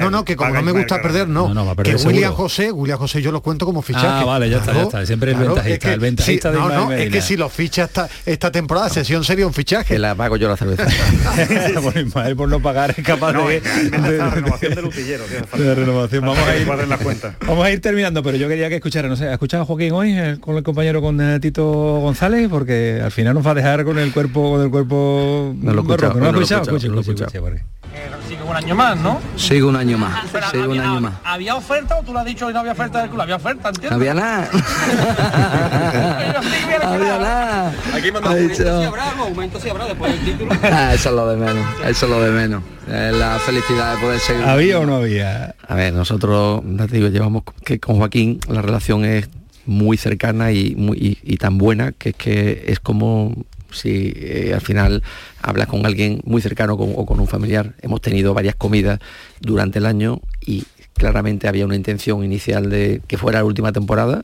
[0.00, 1.52] no, no, que como no me gusta perder, no.
[1.82, 4.06] que William José, William José yo lo cuento como fichaje.
[4.06, 5.06] Ah, vale, ya está, ya está.
[5.06, 8.50] Siempre el ventajista, el ventajista de no, no, es que si lo ficha esta, esta
[8.50, 9.94] temporada, sesión sería un fichaje.
[9.94, 10.84] Que la pago yo la cerveza.
[11.82, 15.24] bueno, por no pagar es capaz de, de, renovación del utillero.
[16.20, 16.66] Vamos a ir,
[17.46, 20.38] vamos a ir terminando, pero yo quería que escuchara, no sé, ¿ha escuchado Joaquín hoy
[20.40, 22.48] con el compañero con eh, Tito González?
[22.48, 25.54] Porque al final nos va a dejar con el cuerpo, con el cuerpo.
[25.60, 26.14] No lo he escuchado.
[26.14, 27.32] ¿No lo he escuchado?
[28.28, 29.20] Sigue un año más, ¿no?
[29.36, 30.30] Sigue un año más.
[30.50, 31.14] Sigue un año más.
[31.24, 33.20] ¿Había oferta o tú lo has dicho y no había oferta del club?
[33.20, 33.90] Había oferta, ¿entiendes?
[33.90, 34.48] No había nada.
[36.82, 37.72] había nada.
[37.94, 40.52] Aquí mandamos aumento si habrá, aumento si habrá después del título.
[40.62, 42.62] Ah, eso es lo de menos, eso es lo de menos.
[42.86, 44.44] la felicidad de poder seguir.
[44.44, 45.54] ¿Había o no había?
[45.66, 49.28] A ver, nosotros, te digo, llevamos que con Joaquín la relación es
[49.66, 53.34] muy cercana y, muy, y tan buena que es que es como
[53.72, 55.02] si eh, al final
[55.40, 57.74] hablas con alguien muy cercano o con un familiar.
[57.80, 59.00] Hemos tenido varias comidas
[59.40, 60.64] durante el año y
[60.94, 64.22] claramente había una intención inicial de que fuera la última temporada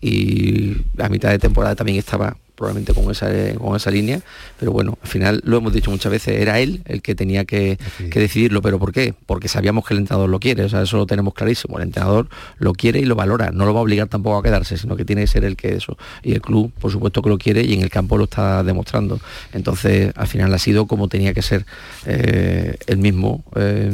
[0.00, 3.28] y a mitad de temporada también estaba probablemente con esa,
[3.58, 4.20] con esa línea,
[4.58, 7.78] pero bueno, al final lo hemos dicho muchas veces, era él el que tenía que,
[7.98, 9.14] decidirlo, pero ¿por qué?
[9.26, 12.28] Porque sabíamos que el entrenador lo quiere, o sea, eso lo tenemos clarísimo, el entrenador
[12.58, 15.04] lo quiere y lo valora, no lo va a obligar tampoco a quedarse, sino que
[15.04, 17.74] tiene que ser el que eso, y el club por supuesto que lo quiere y
[17.74, 19.20] en el campo lo está demostrando,
[19.52, 21.66] entonces al final ha sido como tenía que ser
[22.06, 23.90] eh, él mismo, eh,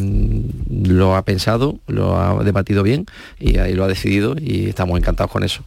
[0.84, 3.06] lo ha pensado, lo ha debatido bien
[3.38, 5.64] y ahí lo ha decidido y estamos encantados con eso.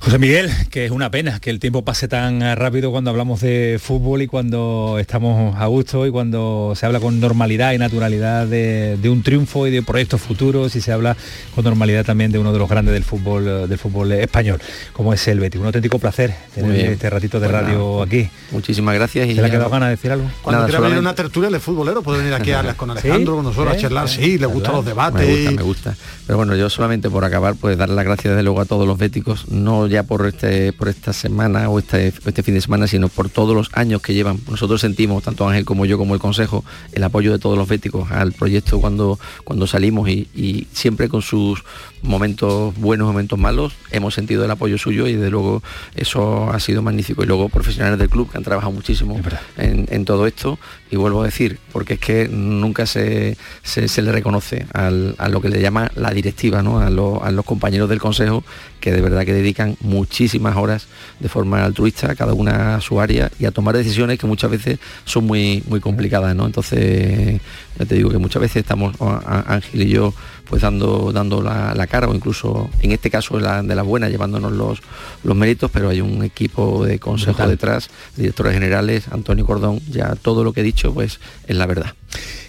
[0.00, 3.80] José Miguel, que es una pena que el tiempo pase tan rápido cuando hablamos de
[3.80, 8.98] fútbol y cuando estamos a gusto y cuando se habla con normalidad y naturalidad de,
[9.04, 11.16] un triunfo y de proyectos futuros y se habla
[11.54, 14.60] con normalidad también de uno de los grandes del fútbol del fútbol español,
[14.92, 15.60] como es el Betis.
[15.60, 18.28] Un auténtico placer tener este ratito de pues radio aquí.
[18.50, 19.28] Muchísimas gracias.
[19.28, 20.28] Y ¿Se le ha quedado ganas de decir algo?
[20.42, 23.44] Cuando quiera venir una tertulia de futbolero, puede venir aquí a hablar con Alejandro, con
[23.44, 25.26] nosotros, a charlar, sí, le gustan los debates.
[25.26, 25.96] Me gusta, me gusta.
[26.26, 28.98] Pero bueno, yo solamente por acabar, pues darle las gracias de luego a todos los
[28.98, 31.78] béticos, no ya por este por esta semana o
[32.08, 34.38] este, fin de semana, sino por todos los años que llevan.
[34.48, 38.10] Nosotros sentimos, tanto Ángel como yo, como el Consejo, el apoyo de todos los béticos
[38.10, 41.62] al proyecto cuando, cuando salimos y, siempre con sus
[42.02, 45.62] momentos buenos, momentos malos, hemos sentido el apoyo suyo y de luego
[45.94, 47.22] eso ha sido magnífico.
[47.22, 49.20] Y luego profesionales del club que han trabajado muchísimo
[49.56, 50.58] en, todo esto.
[50.90, 55.48] Y vuelvo a decir, porque es que nunca se, se, le reconoce a lo que
[55.48, 56.80] le llama la directiva, ¿no?
[56.80, 58.44] a, a los compañeros del Consejo,
[58.80, 60.88] que de verdad que dedican muchísimas horas
[61.20, 64.78] de forma altruista cada una a su área y a tomar decisiones que muchas veces
[65.04, 66.46] son muy, muy complicadas, ¿no?
[66.46, 67.40] Entonces,
[67.78, 70.12] ya te digo que muchas veces estamos, Ángel y yo,
[70.44, 74.52] pues dando, dando la, cara o incluso en este caso de la, de buena llevándonos
[74.52, 74.80] los,
[75.22, 80.44] los méritos, pero hay un equipo de consejo detrás, directores generales, Antonio Cordón, ya todo
[80.44, 81.94] lo que he dicho pues es la verdad.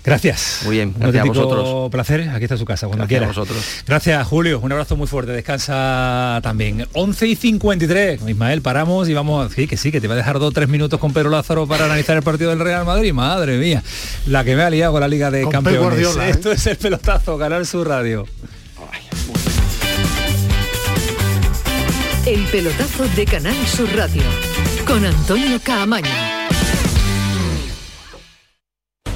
[0.03, 0.61] Gracias.
[0.63, 1.91] Muy bien, gracias a vosotros.
[1.91, 3.27] placer, aquí está su casa, cuando quiera.
[3.27, 3.57] vosotros.
[3.85, 4.59] Gracias, Julio.
[4.59, 5.31] Un abrazo muy fuerte.
[5.31, 6.87] Descansa también.
[6.93, 8.21] 11 y 53.
[8.27, 9.51] Ismael, paramos y vamos.
[9.53, 11.85] Sí, que sí, que te va a dejar dos tres minutos con Pedro Lázaro para
[11.85, 13.13] analizar el partido del Real Madrid.
[13.13, 13.83] Madre mía,
[14.25, 16.17] la que me ha liado con la Liga de Campeones.
[16.17, 16.29] ¿eh?
[16.29, 18.25] Esto es el pelotazo, Canal Sur Radio.
[22.25, 24.21] El pelotazo de Canal Sur Radio
[24.85, 26.30] con Antonio Caamaño.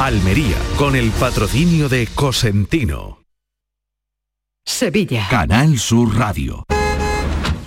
[0.00, 3.22] Almería, con el patrocinio de Cosentino.
[4.66, 5.28] Sevilla.
[5.30, 6.64] Canal Sur Radio.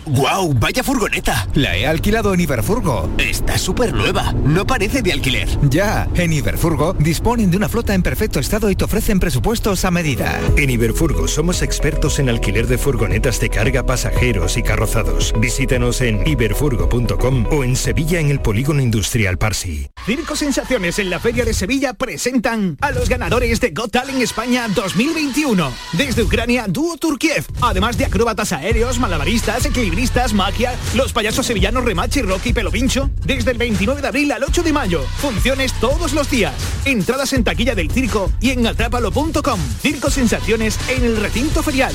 [0.09, 0.53] ¡Guau!
[0.53, 1.47] ¡Vaya furgoneta!
[1.53, 3.09] La he alquilado en Iberfurgo.
[3.17, 4.31] Está súper nueva.
[4.31, 5.49] No parece de alquiler.
[5.69, 9.91] Ya, en Iberfurgo disponen de una flota en perfecto estado y te ofrecen presupuestos a
[9.91, 10.39] medida.
[10.55, 15.33] En Iberfurgo somos expertos en alquiler de furgonetas de carga, pasajeros y carrozados.
[15.39, 19.89] Visítanos en iberfurgo.com o en Sevilla en el Polígono Industrial Parsi.
[20.05, 24.67] Circo Sensaciones en la Feria de Sevilla presentan a los ganadores de Got Talent España
[24.69, 25.69] 2021.
[25.93, 27.45] Desde Ucrania, dúo Turkiev.
[27.61, 29.96] Además de acróbatas aéreos, malabaristas, equilibristas
[30.33, 33.09] magia, los payasos sevillanos Remachi, Rocky, Pelo Pincho.
[33.25, 35.01] Desde el 29 de abril al 8 de mayo.
[35.17, 36.53] Funciones todos los días.
[36.85, 39.59] Entradas en taquilla del circo y en atrápalo.com.
[39.81, 41.93] Circo Sensaciones en el recinto ferial.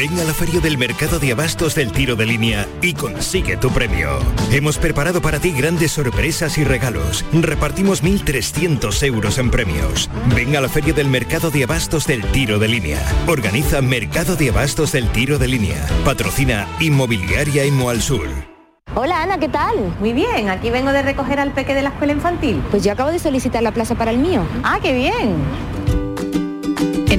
[0.00, 3.68] Ven a la feria del mercado de abastos del tiro de línea y consigue tu
[3.68, 4.08] premio.
[4.50, 7.22] Hemos preparado para ti grandes sorpresas y regalos.
[7.34, 10.08] Repartimos 1.300 euros en premios.
[10.34, 12.98] Ven a la feria del mercado de abastos del tiro de línea.
[13.26, 15.86] Organiza Mercado de Abastos del Tiro de Línea.
[16.02, 18.26] Patrocina Inmobiliaria al Sur.
[18.94, 19.94] Hola Ana, ¿qué tal?
[20.00, 22.62] Muy bien, aquí vengo de recoger al peque de la escuela infantil.
[22.70, 24.46] Pues yo acabo de solicitar la plaza para el mío.
[24.64, 25.36] Ah, qué bien.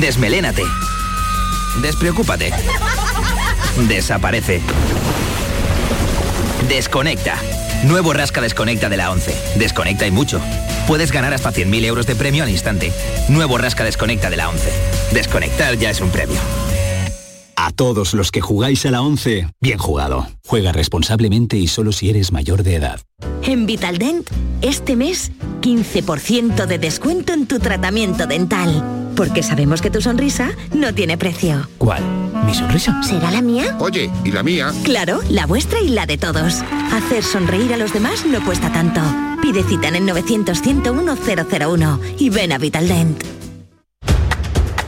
[0.00, 0.62] Desmelénate.
[1.80, 2.52] Despreocúpate.
[3.88, 4.60] Desaparece.
[6.68, 7.36] Desconecta.
[7.84, 9.34] Nuevo Rasca Desconecta de la 11.
[9.56, 10.40] Desconecta y mucho.
[10.86, 12.92] Puedes ganar hasta 100.000 euros de premio al instante.
[13.28, 14.70] Nuevo Rasca Desconecta de la 11.
[15.12, 16.38] Desconectar ya es un premio.
[17.56, 20.26] A todos los que jugáis a la 11, bien jugado.
[20.46, 23.00] Juega responsablemente y solo si eres mayor de edad.
[23.42, 24.28] En Vitaldent,
[24.60, 25.32] este mes,
[25.62, 29.12] 15% de descuento en tu tratamiento dental.
[29.16, 31.66] Porque sabemos que tu sonrisa no tiene precio.
[31.78, 32.02] ¿Cuál?
[32.44, 33.02] ¿Mi sonrisa?
[33.02, 33.74] ¿Será la mía?
[33.80, 34.70] Oye, ¿y la mía?
[34.84, 36.62] Claro, la vuestra y la de todos.
[36.92, 39.00] Hacer sonreír a los demás no cuesta tanto.
[39.40, 43.35] Pide cita en el 900 101 001 y ven a Vitaldent.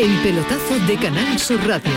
[0.00, 1.92] El pelotazo de Canal Sur Radio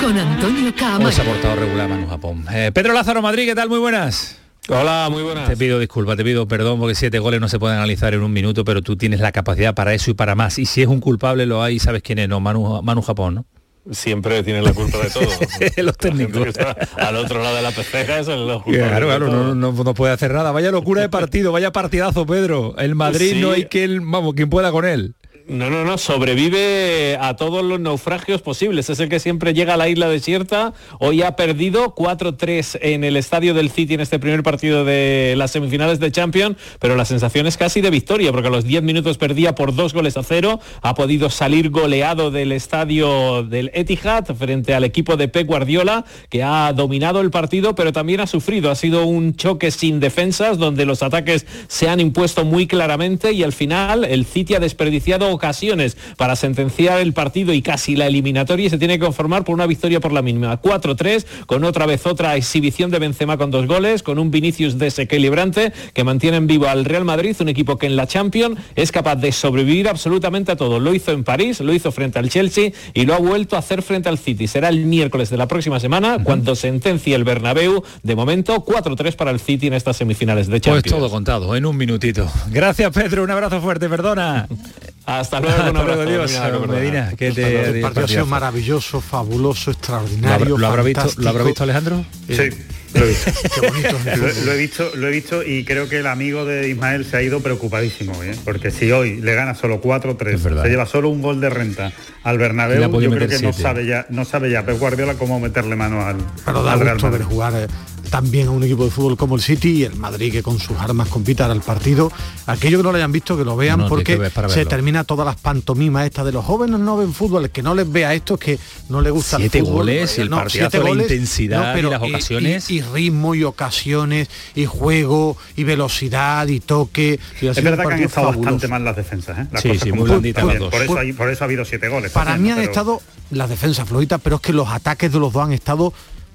[0.00, 1.02] con Antonio Caamaño.
[1.02, 2.44] Pues ha portado regular Manu Japón.
[2.52, 3.68] Eh, Pedro Lázaro Madrid, ¿qué tal?
[3.68, 4.38] Muy buenas.
[4.68, 5.48] Hola, muy buenas.
[5.48, 8.32] Te pido disculpas, te pido perdón porque siete goles no se pueden analizar en un
[8.32, 10.60] minuto, pero tú tienes la capacidad para eso y para más.
[10.60, 12.38] Y si es un culpable lo hay, sabes quién es, ¿no?
[12.38, 13.46] Manu, Manu Japón, ¿no?
[13.90, 15.24] siempre tiene la culpa de todo.
[15.82, 16.54] los técnicos.
[16.96, 20.52] Al otro lado de la pesceja es el Claro, claro, no, no, puede hacer nada.
[20.52, 22.76] Vaya locura de partido, vaya partidazo, Pedro.
[22.78, 25.16] El Madrid no hay quien, vamos, quien pueda con él.
[25.48, 28.88] No, no, no, sobrevive a todos los naufragios posibles.
[28.90, 30.72] Es el que siempre llega a la isla desierta.
[31.00, 35.50] Hoy ha perdido 4-3 en el estadio del City en este primer partido de las
[35.50, 39.18] semifinales de Champions, pero la sensación es casi de victoria, porque a los 10 minutos
[39.18, 40.60] perdía por dos goles a cero.
[40.80, 46.42] Ha podido salir goleado del estadio del Etihad frente al equipo de Pep Guardiola, que
[46.42, 48.70] ha dominado el partido, pero también ha sufrido.
[48.70, 53.42] Ha sido un choque sin defensas, donde los ataques se han impuesto muy claramente y
[53.42, 58.66] al final el City ha desperdiciado ocasiones para sentenciar el partido y casi la eliminatoria
[58.66, 60.60] y se tiene que conformar por una victoria por la mínima.
[60.60, 65.72] 4-3, con otra vez otra exhibición de Benzema con dos goles, con un Vinicius desequilibrante
[65.94, 69.32] que mantienen vivo al Real Madrid, un equipo que en la Champions es capaz de
[69.32, 70.80] sobrevivir absolutamente a todo.
[70.80, 73.82] Lo hizo en París, lo hizo frente al Chelsea y lo ha vuelto a hacer
[73.82, 74.46] frente al City.
[74.46, 77.82] Será el miércoles de la próxima semana cuando sentencie el Bernabéu.
[78.02, 80.82] De momento, 4-3 para el City en estas semifinales de pues Champions.
[80.82, 82.30] Pues todo contado, en un minutito.
[82.50, 84.48] Gracias Pedro, un abrazo fuerte, perdona.
[85.06, 86.40] Hasta luego, un abrazo, Dios.
[86.68, 90.56] Medina, que te, el partido ha sido maravilloso, fabuloso, extraordinario.
[90.56, 92.04] ¿Lo, habrá, visto, ¿Lo habrá visto Alejandro?
[92.28, 92.50] Sí.
[92.94, 93.32] Lo he visto.
[94.44, 97.22] lo, he visto, lo he visto y creo que el amigo de Ismael se ha
[97.22, 98.36] ido preocupadísimo, ¿eh?
[98.44, 101.92] porque si hoy le gana solo 4-3, se lleva solo un gol de renta
[102.22, 105.74] al Bernabéu, yo creo que no sabe ya, no sabe ya Pep Guardiola cómo meterle
[105.74, 107.24] mano al, Pero da Real Madrid.
[107.24, 107.66] jugar eh,
[108.12, 110.76] también a un equipo de fútbol como el City y el Madrid que con sus
[110.76, 112.12] armas compita al partido.
[112.46, 116.04] Aquellos que no lo hayan visto que lo vean porque se termina todas las pantomimas
[116.04, 118.58] estas de los jóvenes no ven fútbol, el que no les vea esto es que
[118.90, 119.76] no le gusta siete el fútbol.
[119.78, 122.70] goles y el partidazo, la intensidad y las ocasiones.
[122.70, 127.18] Y, ritmo y ocasiones y juego y velocidad y toque.
[127.40, 129.46] es verdad que han estado bastante mal las defensas, ¿eh?
[129.54, 132.12] sí, sí, muy blanditas por, eso por eso ha habido siete goles.
[132.12, 133.00] Para mí han estado
[133.30, 135.94] las defensas flojitas, pero es que los ataques de los dos han estado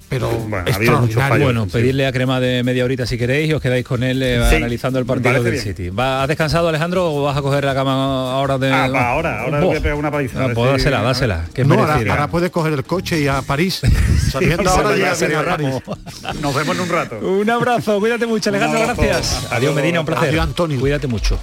[0.10, 4.03] pero bueno, bueno pedirle a Crema de media horita si queréis y os quedáis con
[4.03, 5.89] él eh, analizando el partido del City.
[5.89, 9.60] ¿Va, ¿Has descansado Alejandro o vas a coger la cama ahora de ah, ahora ahora
[9.62, 13.20] voy a pegar una paliza ah, pues dásela dásela no, ahora, puedes coger el coche
[13.20, 13.82] y a París.
[14.32, 15.10] Saliendo ahora ya
[16.41, 17.20] nos vemos en un rato.
[17.20, 19.47] Un abrazo cuídate mucho Alejandro gracias.
[19.51, 20.30] Adiós Medina un placer.
[20.30, 20.80] Adiós Antonio.
[20.80, 21.39] Cuídate mucho